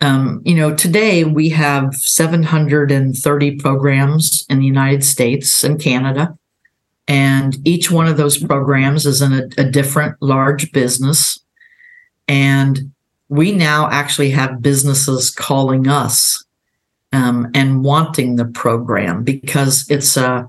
um, 0.00 0.42
you 0.44 0.54
know, 0.54 0.74
today 0.74 1.24
we 1.24 1.48
have 1.50 1.94
730 1.94 3.56
programs 3.56 4.44
in 4.48 4.58
the 4.58 4.66
United 4.66 5.04
States 5.04 5.64
and 5.64 5.80
Canada. 5.80 6.36
And 7.08 7.56
each 7.66 7.90
one 7.90 8.08
of 8.08 8.16
those 8.16 8.36
programs 8.36 9.06
is 9.06 9.22
in 9.22 9.32
a, 9.32 9.48
a 9.58 9.64
different 9.64 10.20
large 10.20 10.72
business. 10.72 11.38
And 12.28 12.92
we 13.28 13.52
now 13.52 13.88
actually 13.90 14.30
have 14.30 14.62
businesses 14.62 15.30
calling 15.30 15.88
us 15.88 16.44
um, 17.12 17.50
and 17.54 17.84
wanting 17.84 18.36
the 18.36 18.44
program 18.44 19.22
because 19.22 19.88
it's 19.90 20.16
a 20.16 20.48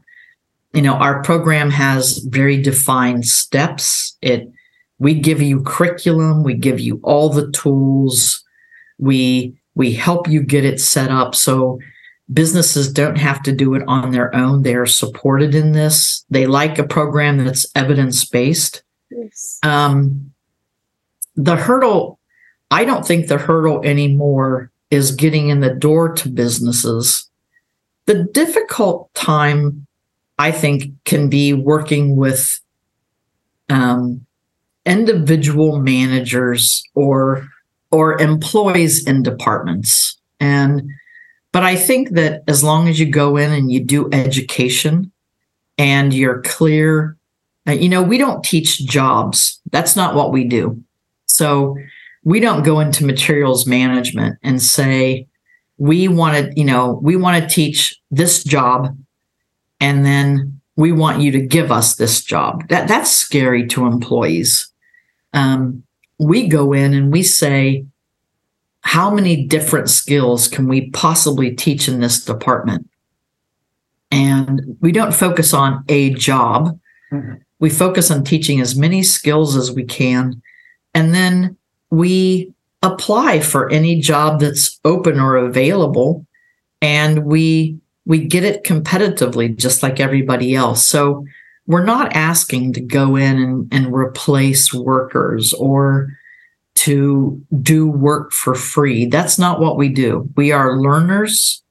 you 0.74 0.82
know 0.82 0.94
our 0.94 1.24
program 1.24 1.72
has 1.72 2.18
very 2.20 2.62
defined 2.62 3.26
steps 3.26 4.18
it 4.22 4.52
we 5.00 5.14
give 5.14 5.42
you 5.42 5.62
curriculum 5.64 6.44
we 6.44 6.54
give 6.54 6.80
you 6.80 7.00
all 7.04 7.30
the 7.30 7.50
tools 7.52 8.44
we 8.98 9.56
we 9.76 9.94
help 9.94 10.28
you 10.28 10.42
get 10.42 10.66
it 10.66 10.80
set 10.80 11.10
up 11.10 11.36
so 11.36 11.80
businesses 12.34 12.92
don't 12.92 13.18
have 13.18 13.42
to 13.42 13.52
do 13.52 13.74
it 13.74 13.84
on 13.88 14.12
their 14.12 14.34
own 14.36 14.64
they 14.64 14.76
are 14.76 14.86
supported 14.86 15.56
in 15.56 15.72
this 15.72 16.26
they 16.30 16.46
like 16.46 16.78
a 16.78 16.88
program 16.88 17.44
that's 17.44 17.66
evidence 17.76 18.26
based 18.26 18.84
yes. 19.10 19.60
um, 19.64 20.32
the 21.36 21.56
hurdle 21.56 22.18
I 22.72 22.84
don't 22.84 23.06
think 23.06 23.28
the 23.28 23.38
hurdle 23.38 23.82
anymore 23.84 24.72
is 24.92 25.12
getting 25.12 25.50
in 25.50 25.62
the 25.62 25.74
door 25.74 26.14
to 26.14 26.30
businesses. 26.30 27.30
The 28.06 28.24
difficult 28.24 29.14
time, 29.14 29.88
I 30.38 30.52
think, 30.52 30.92
can 31.06 31.30
be 31.30 31.54
working 31.54 32.16
with 32.16 32.60
um, 33.70 34.26
individual 34.86 35.80
managers 35.80 36.84
or 36.94 37.48
or 37.98 38.22
employees 38.22 39.08
in 39.08 39.24
departments. 39.24 40.16
And 40.40 40.88
but 41.52 41.64
I 41.64 41.76
think 41.76 42.12
that 42.12 42.44
as 42.48 42.64
long 42.64 42.88
as 42.88 43.00
you 43.00 43.10
go 43.10 43.38
in 43.38 43.52
and 43.52 43.72
you 43.72 43.84
do 43.84 44.08
education 44.14 45.12
and 45.80 46.14
you're 46.14 46.44
clear, 46.44 47.18
uh, 47.68 47.72
you 47.72 47.90
know, 47.90 48.04
we 48.04 48.20
don't 48.20 48.44
teach 48.44 48.86
jobs. 48.86 49.60
That's 49.72 49.96
not 49.96 50.14
what 50.14 50.32
we 50.32 50.44
do. 50.44 50.80
So 51.28 51.76
we 52.24 52.40
don't 52.40 52.62
go 52.62 52.80
into 52.80 53.04
materials 53.04 53.66
management 53.66 54.38
and 54.44 54.62
say 54.62 55.28
we 55.80 56.08
want 56.08 56.38
to 56.38 56.54
you 56.56 56.66
know 56.66 57.00
we 57.02 57.16
want 57.16 57.42
to 57.42 57.50
teach 57.50 58.00
this 58.12 58.44
job 58.44 58.96
and 59.80 60.06
then 60.06 60.62
we 60.76 60.92
want 60.92 61.22
you 61.22 61.32
to 61.32 61.42
give 61.42 61.72
us 61.72 61.96
this 61.96 62.24
job. 62.24 62.68
That 62.70 62.88
that's 62.88 63.12
scary 63.12 63.66
to 63.70 63.88
employees. 63.88 64.72
Um, 65.34 65.84
we 66.20 66.48
go 66.48 66.74
in 66.74 66.94
and 66.94 67.12
we 67.12 67.24
say, 67.24 67.86
how 68.82 69.10
many 69.10 69.46
different 69.46 69.90
skills 69.90 70.48
can 70.48 70.68
we 70.68 70.90
possibly 70.92 71.54
teach 71.54 71.88
in 71.88 72.00
this 72.00 72.24
department? 72.24 72.90
And 74.12 74.78
we 74.80 74.92
don't 74.92 75.14
focus 75.14 75.54
on 75.54 75.84
a 75.90 76.14
job. 76.14 76.80
Mm-hmm. 77.12 77.36
We 77.60 77.70
focus 77.70 78.10
on 78.12 78.24
teaching 78.24 78.62
as 78.62 78.76
many 78.76 79.04
skills 79.04 79.56
as 79.56 79.72
we 79.72 79.84
can. 79.84 80.42
And 80.94 81.14
then 81.14 81.58
we 81.90 82.54
apply 82.82 83.42
for 83.42 83.70
any 83.70 84.00
job 84.00 84.40
that's 84.40 84.80
open 84.86 85.20
or 85.20 85.36
available. 85.36 86.26
And 86.82 87.26
we 87.26 87.80
we 88.06 88.26
get 88.26 88.46
it 88.46 88.64
competitively 88.64 89.54
just 89.54 89.84
like 89.84 90.00
everybody 90.00 90.56
else. 90.56 90.88
So 90.88 91.26
we're 91.68 91.86
not 91.86 92.16
asking 92.16 92.74
to 92.74 92.82
go 92.82 93.16
in 93.16 93.38
and, 93.38 93.74
and 93.74 93.94
replace 93.94 94.74
workers 94.74 95.54
or 95.54 96.10
to 96.76 97.42
do 97.62 97.88
work 97.88 98.32
for 98.32 98.56
free. 98.56 99.06
That's 99.06 99.38
not 99.38 99.60
what 99.60 99.78
we 99.78 99.90
do. 99.90 100.30
We 100.36 100.52
are 100.52 100.80
learners. 100.80 101.62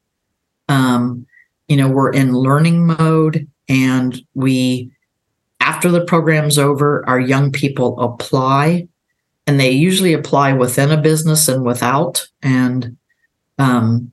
Um, 0.69 1.27
you 1.69 1.77
know, 1.77 1.89
we're 1.89 2.13
in 2.13 2.33
learning 2.33 2.87
mode 2.87 3.49
and 3.69 4.21
we, 4.35 4.91
after 5.61 5.91
the 5.91 6.05
program's 6.05 6.59
over, 6.59 7.09
our 7.09 7.21
young 7.21 7.51
people 7.51 7.99
apply 8.01 8.89
and 9.47 9.59
they 9.59 9.71
usually 9.71 10.13
apply 10.13 10.53
within 10.53 10.91
a 10.91 11.01
business 11.01 11.49
and 11.49 11.65
without. 11.65 12.27
And 12.43 12.97
um, 13.59 14.13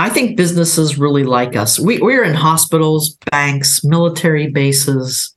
I 0.00 0.08
think 0.08 0.34
businesses 0.34 0.96
really 0.96 1.24
like 1.24 1.56
us. 1.56 1.78
We, 1.78 1.98
we're 1.98 2.24
in 2.24 2.32
hospitals, 2.32 3.18
banks, 3.30 3.84
military 3.84 4.48
bases, 4.48 5.34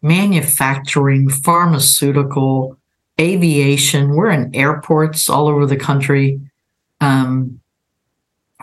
manufacturing, 0.00 1.28
pharmaceutical, 1.28 2.78
aviation. 3.20 4.16
We're 4.16 4.30
in 4.30 4.54
airports 4.56 5.28
all 5.28 5.46
over 5.46 5.66
the 5.66 5.76
country, 5.76 6.40
um, 7.02 7.60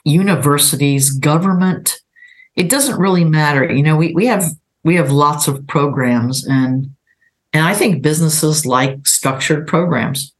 universities, 0.04 1.12
government. 1.12 2.02
It 2.56 2.68
doesn't 2.68 3.00
really 3.00 3.24
matter. 3.24 3.72
You 3.72 3.84
know, 3.84 3.98
we, 3.98 4.12
we 4.14 4.26
have 4.26 4.46
we 4.84 4.96
have 4.96 5.12
lots 5.12 5.48
of 5.48 5.68
programs 5.68 6.44
and 6.44 6.96
and 7.54 7.64
I 7.68 7.76
think 7.76 8.02
businesses 8.02 8.66
like 8.66 9.06
structured 9.06 9.68
programs 9.68 10.34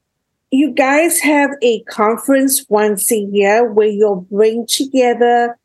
you 0.52 0.72
guys 0.72 1.20
have 1.20 1.52
a 1.62 1.82
conference 1.84 2.66
once 2.70 3.12
a 3.12 3.20
year 3.20 3.72
where 3.72 3.88
you'll 3.88 4.28
bring 4.32 4.66
together. 4.68 5.58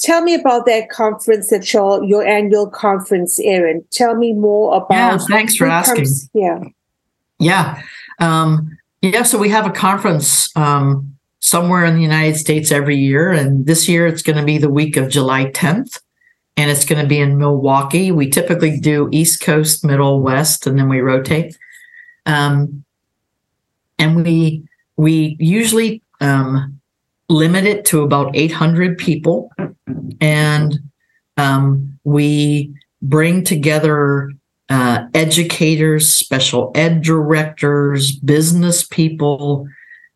Tell 0.00 0.22
me 0.22 0.34
about 0.34 0.66
that 0.66 0.90
conference 0.90 1.52
at 1.52 1.72
your 1.72 2.04
your 2.04 2.24
annual 2.24 2.68
conference, 2.68 3.38
Erin. 3.40 3.84
Tell 3.92 4.14
me 4.14 4.34
more 4.34 4.76
about. 4.76 5.20
Yeah, 5.20 5.26
thanks 5.28 5.56
for 5.56 5.66
asking. 5.66 6.04
Comes, 6.04 6.30
yeah, 6.34 6.60
yeah, 7.38 7.82
um, 8.18 8.76
yeah. 9.00 9.22
So 9.22 9.38
we 9.38 9.48
have 9.48 9.66
a 9.66 9.70
conference 9.70 10.54
um, 10.56 11.16
somewhere 11.38 11.84
in 11.84 11.94
the 11.94 12.02
United 12.02 12.36
States 12.36 12.70
every 12.70 12.96
year, 12.96 13.30
and 13.32 13.64
this 13.64 13.88
year 13.88 14.06
it's 14.06 14.22
going 14.22 14.36
to 14.36 14.44
be 14.44 14.58
the 14.58 14.68
week 14.68 14.98
of 14.98 15.08
July 15.08 15.46
10th, 15.46 15.98
and 16.58 16.70
it's 16.70 16.84
going 16.84 17.00
to 17.00 17.08
be 17.08 17.18
in 17.18 17.38
Milwaukee. 17.38 18.12
We 18.12 18.28
typically 18.28 18.78
do 18.78 19.08
East 19.12 19.40
Coast, 19.40 19.82
Middle, 19.82 20.20
West, 20.20 20.66
and 20.66 20.78
then 20.78 20.90
we 20.90 21.00
rotate. 21.00 21.56
Um, 22.26 22.84
and 23.98 24.24
we 24.24 24.62
we 24.96 25.36
usually 25.38 26.02
um, 26.20 26.80
limit 27.28 27.64
it 27.64 27.84
to 27.86 28.02
about 28.02 28.34
800 28.34 28.98
people, 28.98 29.50
and 30.20 30.78
um, 31.36 31.98
we 32.04 32.74
bring 33.02 33.44
together 33.44 34.30
uh, 34.68 35.06
educators, 35.14 36.12
special 36.12 36.72
ed 36.74 37.02
directors, 37.02 38.16
business 38.16 38.86
people. 38.86 39.68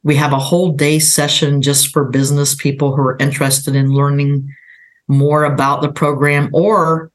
We 0.02 0.16
have 0.16 0.32
a 0.32 0.38
whole 0.38 0.72
day 0.72 0.98
session 0.98 1.62
just 1.62 1.88
for 1.88 2.04
business 2.04 2.54
people 2.54 2.94
who 2.94 3.02
are 3.02 3.18
interested 3.18 3.76
in 3.76 3.92
learning 3.92 4.48
more 5.08 5.44
about 5.44 5.82
the 5.82 5.92
program 5.92 6.48
or 6.52 7.10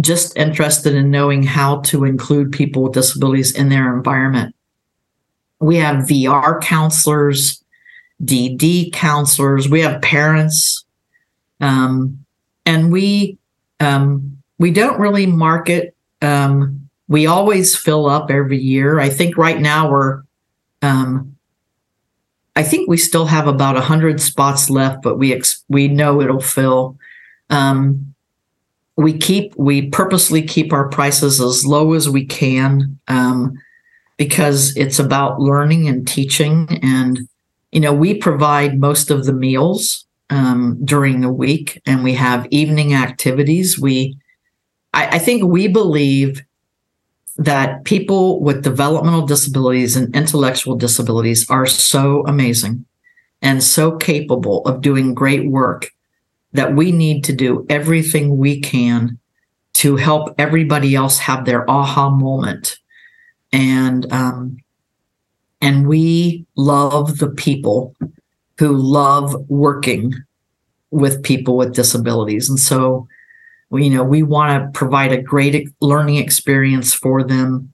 just 0.00 0.36
interested 0.36 0.94
in 0.94 1.10
knowing 1.10 1.42
how 1.42 1.80
to 1.80 2.04
include 2.04 2.52
people 2.52 2.84
with 2.84 2.92
disabilities 2.92 3.52
in 3.52 3.68
their 3.68 3.94
environment. 3.94 4.54
We 5.60 5.76
have 5.76 6.06
VR 6.06 6.60
counselors, 6.62 7.62
DD 8.22 8.92
counselors. 8.92 9.68
We 9.68 9.80
have 9.80 10.00
parents, 10.02 10.84
um, 11.60 12.24
and 12.64 12.92
we 12.92 13.38
um, 13.80 14.38
we 14.58 14.70
don't 14.70 15.00
really 15.00 15.26
market. 15.26 15.94
Um, 16.22 16.88
we 17.08 17.26
always 17.26 17.76
fill 17.76 18.06
up 18.06 18.30
every 18.30 18.58
year. 18.58 19.00
I 19.00 19.08
think 19.08 19.36
right 19.36 19.60
now 19.60 19.90
we're. 19.90 20.22
Um, 20.82 21.34
I 22.54 22.64
think 22.64 22.88
we 22.88 22.96
still 22.96 23.26
have 23.26 23.46
about 23.46 23.76
hundred 23.76 24.20
spots 24.20 24.68
left, 24.68 25.02
but 25.02 25.16
we 25.16 25.32
ex- 25.32 25.64
we 25.68 25.86
know 25.88 26.20
it'll 26.20 26.40
fill. 26.40 26.96
Um, 27.50 28.14
we 28.96 29.16
keep 29.16 29.54
we 29.56 29.88
purposely 29.90 30.42
keep 30.42 30.72
our 30.72 30.88
prices 30.88 31.40
as 31.40 31.64
low 31.64 31.92
as 31.92 32.08
we 32.08 32.26
can. 32.26 32.98
Um, 33.06 33.56
because 34.18 34.76
it's 34.76 34.98
about 34.98 35.40
learning 35.40 35.88
and 35.88 36.06
teaching. 36.06 36.68
And, 36.82 37.20
you 37.72 37.80
know, 37.80 37.94
we 37.94 38.14
provide 38.14 38.78
most 38.78 39.10
of 39.10 39.24
the 39.24 39.32
meals 39.32 40.04
um, 40.28 40.76
during 40.84 41.22
the 41.22 41.32
week 41.32 41.80
and 41.86 42.04
we 42.04 42.12
have 42.14 42.46
evening 42.50 42.92
activities. 42.92 43.78
We, 43.78 44.18
I, 44.92 45.16
I 45.16 45.18
think 45.18 45.44
we 45.44 45.68
believe 45.68 46.42
that 47.36 47.84
people 47.84 48.40
with 48.42 48.64
developmental 48.64 49.24
disabilities 49.24 49.96
and 49.96 50.14
intellectual 50.14 50.74
disabilities 50.76 51.48
are 51.48 51.66
so 51.66 52.26
amazing 52.26 52.84
and 53.40 53.62
so 53.62 53.96
capable 53.96 54.62
of 54.66 54.80
doing 54.80 55.14
great 55.14 55.48
work 55.48 55.92
that 56.52 56.74
we 56.74 56.90
need 56.90 57.22
to 57.22 57.32
do 57.32 57.64
everything 57.68 58.38
we 58.38 58.60
can 58.60 59.16
to 59.74 59.94
help 59.94 60.34
everybody 60.38 60.96
else 60.96 61.18
have 61.18 61.44
their 61.44 61.70
aha 61.70 62.10
moment 62.10 62.77
and 63.52 64.10
um, 64.12 64.58
and 65.60 65.88
we 65.88 66.46
love 66.56 67.18
the 67.18 67.30
people 67.30 67.94
who 68.58 68.76
love 68.76 69.34
working 69.48 70.14
with 70.90 71.22
people 71.22 71.56
with 71.56 71.74
disabilities, 71.74 72.48
and 72.48 72.58
so 72.58 73.06
you 73.72 73.90
know 73.90 74.04
we 74.04 74.22
want 74.22 74.62
to 74.62 74.78
provide 74.78 75.12
a 75.12 75.22
great 75.22 75.68
learning 75.80 76.16
experience 76.16 76.94
for 76.94 77.22
them 77.22 77.72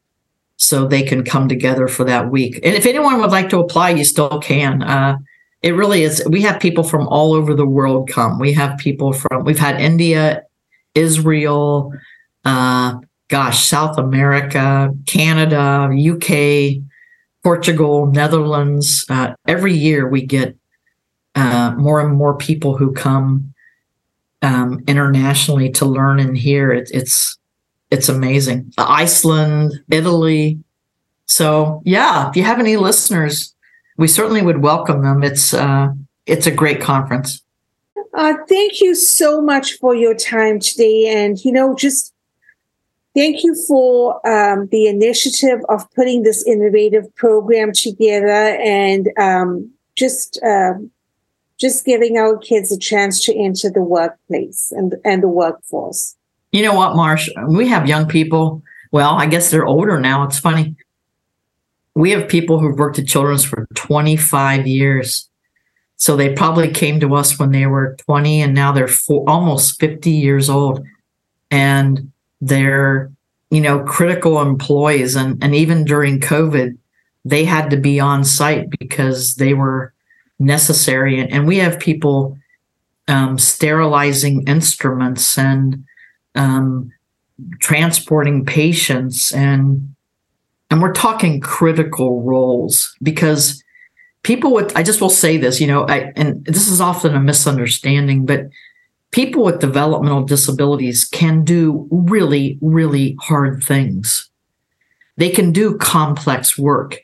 so 0.56 0.86
they 0.86 1.02
can 1.02 1.24
come 1.24 1.48
together 1.48 1.88
for 1.88 2.04
that 2.04 2.30
week. 2.30 2.56
And 2.62 2.74
if 2.74 2.86
anyone 2.86 3.20
would 3.20 3.30
like 3.30 3.48
to 3.50 3.58
apply, 3.58 3.90
you 3.90 4.04
still 4.04 4.40
can. 4.40 4.82
Uh, 4.82 5.18
it 5.62 5.72
really 5.72 6.02
is. 6.02 6.22
We 6.28 6.42
have 6.42 6.60
people 6.60 6.84
from 6.84 7.08
all 7.08 7.32
over 7.32 7.54
the 7.54 7.66
world 7.66 8.08
come. 8.08 8.38
We 8.38 8.52
have 8.52 8.78
people 8.78 9.12
from. 9.12 9.44
We've 9.44 9.58
had 9.58 9.80
India, 9.80 10.42
Israel. 10.94 11.92
Uh, 12.44 12.98
gosh, 13.28 13.66
South 13.66 13.98
America, 13.98 14.94
Canada, 15.06 15.90
UK, 15.92 16.82
Portugal, 17.42 18.06
Netherlands. 18.06 19.04
Uh, 19.08 19.34
every 19.46 19.74
year 19.74 20.08
we 20.08 20.24
get 20.24 20.56
uh, 21.34 21.74
more 21.76 22.00
and 22.00 22.16
more 22.16 22.36
people 22.36 22.76
who 22.76 22.92
come 22.92 23.54
um, 24.42 24.82
internationally 24.86 25.70
to 25.70 25.84
learn 25.84 26.20
and 26.20 26.36
hear. 26.36 26.72
It, 26.72 26.90
it's 26.92 27.38
it's 27.90 28.08
amazing. 28.08 28.72
Iceland, 28.78 29.72
Italy. 29.90 30.58
So 31.26 31.82
yeah, 31.84 32.28
if 32.28 32.36
you 32.36 32.42
have 32.44 32.58
any 32.58 32.76
listeners, 32.76 33.54
we 33.96 34.08
certainly 34.08 34.42
would 34.42 34.62
welcome 34.62 35.02
them. 35.02 35.22
It's 35.22 35.54
uh, 35.54 35.88
it's 36.26 36.46
a 36.46 36.50
great 36.50 36.80
conference. 36.80 37.42
Uh, 38.14 38.34
thank 38.48 38.80
you 38.80 38.94
so 38.94 39.42
much 39.42 39.72
for 39.74 39.94
your 39.94 40.14
time 40.14 40.60
today, 40.60 41.06
and 41.08 41.44
you 41.44 41.52
know, 41.52 41.74
just 41.74 42.13
Thank 43.14 43.44
you 43.44 43.54
for 43.68 44.26
um, 44.26 44.66
the 44.72 44.88
initiative 44.88 45.60
of 45.68 45.88
putting 45.92 46.24
this 46.24 46.44
innovative 46.46 47.14
program 47.14 47.72
together 47.72 48.26
and 48.26 49.08
um, 49.20 49.70
just 49.94 50.40
uh, 50.42 50.74
just 51.60 51.84
giving 51.84 52.18
our 52.18 52.36
kids 52.36 52.72
a 52.72 52.78
chance 52.78 53.24
to 53.24 53.36
enter 53.36 53.70
the 53.70 53.82
workplace 53.82 54.72
and 54.72 54.96
and 55.04 55.22
the 55.22 55.28
workforce. 55.28 56.16
You 56.50 56.62
know 56.62 56.74
what, 56.74 56.96
Marsh? 56.96 57.28
We 57.48 57.68
have 57.68 57.88
young 57.88 58.06
people. 58.06 58.62
Well, 58.90 59.14
I 59.14 59.26
guess 59.26 59.50
they're 59.50 59.66
older 59.66 60.00
now. 60.00 60.24
It's 60.24 60.38
funny. 60.38 60.74
We 61.94 62.10
have 62.10 62.28
people 62.28 62.58
who've 62.58 62.78
worked 62.78 62.98
at 62.98 63.06
Children's 63.06 63.44
for 63.44 63.68
25 63.74 64.66
years. 64.66 65.28
So 65.96 66.16
they 66.16 66.32
probably 66.34 66.70
came 66.70 66.98
to 67.00 67.14
us 67.14 67.38
when 67.38 67.52
they 67.52 67.66
were 67.66 67.96
20 68.06 68.42
and 68.42 68.54
now 68.54 68.72
they're 68.72 68.88
four, 68.88 69.24
almost 69.28 69.80
50 69.80 70.10
years 70.10 70.50
old. 70.50 70.84
And 71.50 72.12
they're 72.40 73.10
you 73.50 73.60
know 73.60 73.80
critical 73.80 74.40
employees. 74.40 75.16
And 75.16 75.42
and 75.42 75.54
even 75.54 75.84
during 75.84 76.20
covid 76.20 76.78
they 77.24 77.44
had 77.44 77.70
to 77.70 77.76
be 77.76 77.98
on 77.98 78.22
site 78.24 78.68
because 78.78 79.36
they 79.36 79.54
were 79.54 79.94
necessary. 80.38 81.18
And, 81.18 81.32
and 81.32 81.46
we 81.46 81.56
have 81.58 81.80
people 81.80 82.36
um, 83.08 83.38
sterilizing 83.38 84.46
instruments 84.46 85.38
and 85.38 85.84
um, 86.34 86.92
transporting 87.60 88.44
patients. 88.44 89.32
And 89.32 89.94
and 90.70 90.82
we're 90.82 90.92
talking 90.92 91.40
critical 91.40 92.22
roles 92.22 92.96
because 93.02 93.62
people 94.22 94.52
with 94.52 94.74
i 94.76 94.82
just 94.82 95.00
will 95.00 95.10
say 95.10 95.36
this 95.36 95.60
you 95.60 95.66
know 95.66 95.86
I, 95.86 96.12
and 96.16 96.44
this 96.46 96.66
is 96.66 96.80
often 96.80 97.14
a 97.14 97.20
misunderstanding 97.20 98.24
but 98.24 98.48
people 99.14 99.44
with 99.44 99.60
developmental 99.60 100.24
disabilities 100.24 101.04
can 101.04 101.44
do 101.44 101.86
really 101.92 102.58
really 102.60 103.16
hard 103.20 103.62
things. 103.62 104.28
They 105.16 105.30
can 105.30 105.52
do 105.52 105.78
complex 105.78 106.58
work. 106.58 106.98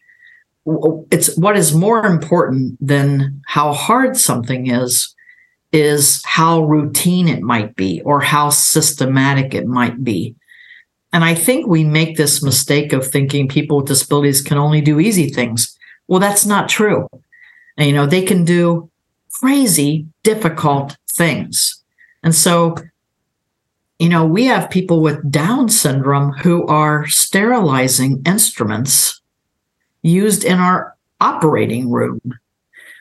It's 1.12 1.37
what 1.37 1.57
is 1.57 1.73
more 1.73 2.05
important 2.05 2.77
than 2.81 3.40
how 3.46 3.73
hard 3.73 4.16
something 4.16 4.68
is 4.68 5.14
is 5.70 6.20
how 6.25 6.64
routine 6.64 7.29
it 7.29 7.42
might 7.42 7.77
be 7.77 8.03
or 8.05 8.20
how 8.20 8.51
systematic 8.51 9.55
it 9.55 9.68
might 9.68 10.03
be. 10.03 10.35
And 11.12 11.23
i 11.25 11.35
think 11.35 11.66
we 11.66 11.85
make 11.85 12.16
this 12.16 12.42
mistake 12.42 12.92
of 12.92 13.07
thinking 13.07 13.46
people 13.46 13.77
with 13.77 13.87
disabilities 13.87 14.42
can 14.42 14.59
only 14.59 14.81
do 14.81 14.99
easy 14.99 15.29
things. 15.31 15.79
Well 16.09 16.18
that's 16.18 16.44
not 16.44 16.68
true. 16.68 17.07
And, 17.77 17.87
you 17.87 17.94
know 17.94 18.07
they 18.07 18.23
can 18.23 18.44
do 18.44 18.90
crazy 19.38 20.09
difficult 20.25 20.96
things 21.09 21.80
and 22.23 22.35
so 22.35 22.77
you 23.99 24.09
know 24.09 24.25
we 24.25 24.45
have 24.45 24.71
people 24.71 25.01
with 25.01 25.31
down 25.31 25.69
syndrome 25.69 26.33
who 26.33 26.67
are 26.67 27.07
sterilizing 27.07 28.23
instruments 28.25 29.21
used 30.03 30.45
in 30.45 30.59
our 30.59 30.97
operating 31.21 31.91
room. 31.91 32.21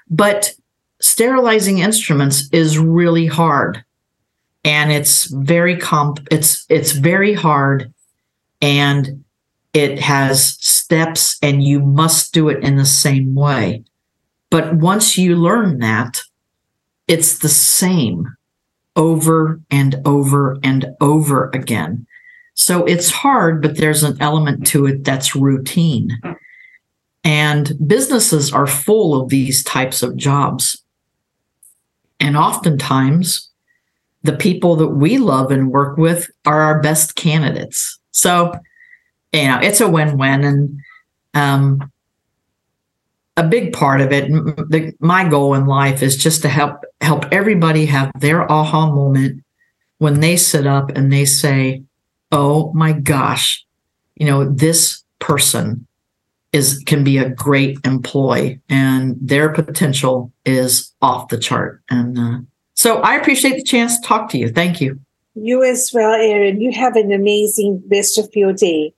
But 0.09 0.53
sterilizing 0.99 1.79
instruments 1.79 2.49
is 2.51 2.77
really 2.77 3.25
hard 3.25 3.83
and 4.65 4.91
it's 4.91 5.25
very 5.25 5.77
comp 5.77 6.19
it's 6.31 6.65
it's 6.69 6.91
very 6.91 7.33
hard 7.33 7.93
and 8.61 9.23
it 9.73 9.99
has 9.99 10.57
steps 10.59 11.37
and 11.41 11.63
you 11.63 11.79
must 11.79 12.33
do 12.33 12.49
it 12.49 12.63
in 12.63 12.75
the 12.75 12.85
same 12.85 13.35
way. 13.35 13.83
But 14.49 14.75
once 14.75 15.17
you 15.17 15.35
learn 15.35 15.77
that, 15.79 16.21
it's 17.07 17.37
the 17.37 17.49
same 17.49 18.35
over 18.99 19.59
and 19.71 19.95
over 20.05 20.59
and 20.61 20.85
over 21.01 21.49
again. 21.53 22.05
So 22.53 22.83
it's 22.85 23.09
hard, 23.09 23.61
but 23.61 23.77
there's 23.77 24.03
an 24.03 24.17
element 24.19 24.67
to 24.67 24.85
it 24.85 25.05
that's 25.05 25.35
routine. 25.35 26.11
And 27.23 27.71
businesses 27.87 28.51
are 28.51 28.67
full 28.67 29.19
of 29.19 29.29
these 29.29 29.63
types 29.63 30.03
of 30.03 30.17
jobs. 30.17 30.83
And 32.19 32.35
oftentimes, 32.35 33.49
the 34.23 34.35
people 34.35 34.75
that 34.75 34.89
we 34.89 35.17
love 35.17 35.49
and 35.51 35.71
work 35.71 35.97
with 35.97 36.29
are 36.45 36.61
our 36.61 36.81
best 36.81 37.15
candidates. 37.15 37.97
So, 38.11 38.53
you 39.31 39.43
know, 39.43 39.59
it's 39.61 39.79
a 39.79 39.89
win 39.89 40.17
win. 40.17 40.43
And 40.43 40.79
um, 41.33 41.91
a 43.39 43.47
big 43.47 43.71
part 43.71 44.01
of 44.01 44.11
it, 44.11 44.29
the, 44.69 44.93
my 44.99 45.27
goal 45.27 45.53
in 45.53 45.65
life 45.65 46.03
is 46.03 46.17
just 46.17 46.41
to 46.41 46.49
help 46.49 46.83
help 46.99 47.23
everybody 47.31 47.85
have 47.85 48.11
their 48.19 48.51
aha 48.51 48.91
moment 48.91 49.41
when 49.99 50.19
they 50.19 50.35
sit 50.35 50.67
up 50.67 50.89
and 50.89 51.11
they 51.11 51.23
say, 51.23 51.81
"Oh 52.33 52.73
my 52.73 52.91
gosh, 52.91 53.65
you 54.17 54.25
know, 54.25 54.43
this 54.43 55.03
person 55.19 55.87
is 56.51 56.83
can 56.85 57.03
be 57.03 57.17
a 57.17 57.29
great 57.29 57.77
employee 57.85 58.59
and 58.69 59.15
their 59.21 59.53
potential 59.53 60.33
is 60.45 60.93
off 61.01 61.29
the 61.29 61.37
chart. 61.37 61.81
And 61.89 62.19
uh, 62.19 62.39
so 62.73 62.97
i 63.01 63.15
appreciate 63.15 63.55
the 63.55 63.63
chance 63.63 63.99
to 63.99 64.07
talk 64.07 64.29
to 64.31 64.37
you. 64.37 64.49
Thank 64.49 64.81
you. 64.81 64.99
You 65.35 65.63
as 65.63 65.91
well 65.93 66.11
erin. 66.11 66.59
You 66.59 66.71
have 66.73 66.95
an 66.95 67.13
amazing 67.13 67.83
rest 67.89 68.17
of 68.17 68.29
your 68.33 68.51
day. 68.51 68.93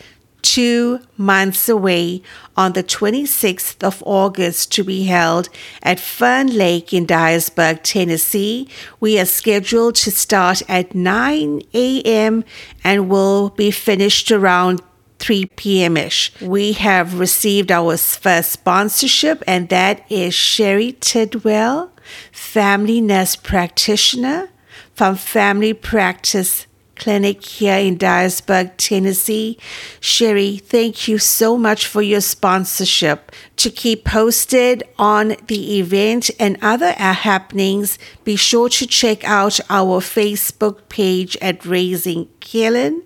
two 0.46 1.00
months 1.16 1.68
away 1.68 2.22
on 2.56 2.72
the 2.72 2.84
26th 2.84 3.82
of 3.82 4.02
August 4.06 4.70
to 4.72 4.84
be 4.84 5.04
held 5.04 5.48
at 5.82 5.98
Fern 5.98 6.46
Lake 6.46 6.92
in 6.92 7.06
Dyersburg, 7.06 7.82
Tennessee. 7.82 8.68
We 9.00 9.18
are 9.18 9.24
scheduled 9.24 9.96
to 9.96 10.10
start 10.10 10.62
at 10.68 10.94
9 10.94 11.62
a.m. 11.74 12.44
and 12.84 13.08
will 13.08 13.50
be 13.50 13.70
finished 13.72 14.30
around 14.30 14.80
3 15.18 15.46
p.m. 15.56 15.96
ish. 15.96 16.32
We 16.40 16.72
have 16.74 17.18
received 17.18 17.72
our 17.72 17.96
first 17.96 18.52
sponsorship, 18.52 19.42
and 19.46 19.68
that 19.70 20.04
is 20.10 20.32
Shari 20.32 20.92
Tidwell 21.00 21.90
family 22.30 23.00
nurse 23.00 23.34
practitioner 23.34 24.48
from 24.94 25.16
Family 25.16 25.74
Practice 25.74 26.66
Clinic 26.96 27.44
here 27.44 27.78
in 27.78 27.98
Dyersburg, 27.98 28.72
Tennessee. 28.76 29.58
Shari, 30.00 30.58
thank 30.58 31.08
you 31.08 31.18
so 31.18 31.56
much 31.56 31.86
for 31.86 32.02
your 32.02 32.20
sponsorship. 32.20 33.32
To 33.56 33.70
keep 33.70 34.04
posted 34.04 34.82
on 34.98 35.36
the 35.46 35.78
event 35.78 36.30
and 36.38 36.58
other 36.60 36.92
happenings, 36.92 37.98
be 38.24 38.36
sure 38.36 38.68
to 38.70 38.86
check 38.86 39.24
out 39.24 39.60
our 39.70 40.00
Facebook 40.00 40.88
page 40.88 41.36
at 41.40 41.64
Raising 41.64 42.28
Kellan. 42.40 43.02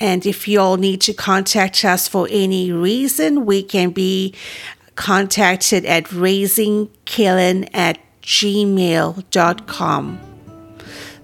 And 0.00 0.26
if 0.26 0.48
you 0.48 0.60
all 0.60 0.76
need 0.76 1.00
to 1.02 1.14
contact 1.14 1.84
us 1.84 2.08
for 2.08 2.26
any 2.30 2.72
reason, 2.72 3.46
we 3.46 3.62
can 3.62 3.90
be 3.90 4.34
contacted 4.94 5.84
at 5.84 6.04
raisingkellan 6.04 7.68
at 7.74 7.98
gmail.com. 8.22 10.33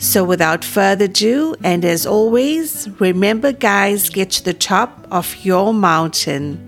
So, 0.03 0.25
without 0.25 0.65
further 0.65 1.05
ado, 1.05 1.55
and 1.63 1.85
as 1.85 2.07
always, 2.07 2.89
remember, 3.01 3.53
guys, 3.53 4.09
get 4.09 4.31
to 4.31 4.43
the 4.43 4.55
top 4.55 5.07
of 5.11 5.37
your 5.45 5.75
mountain. 5.75 6.59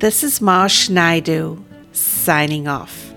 This 0.00 0.24
is 0.24 0.40
Marsh 0.40 0.88
Naidoo 0.88 1.62
signing 1.92 2.66
off. 2.66 3.07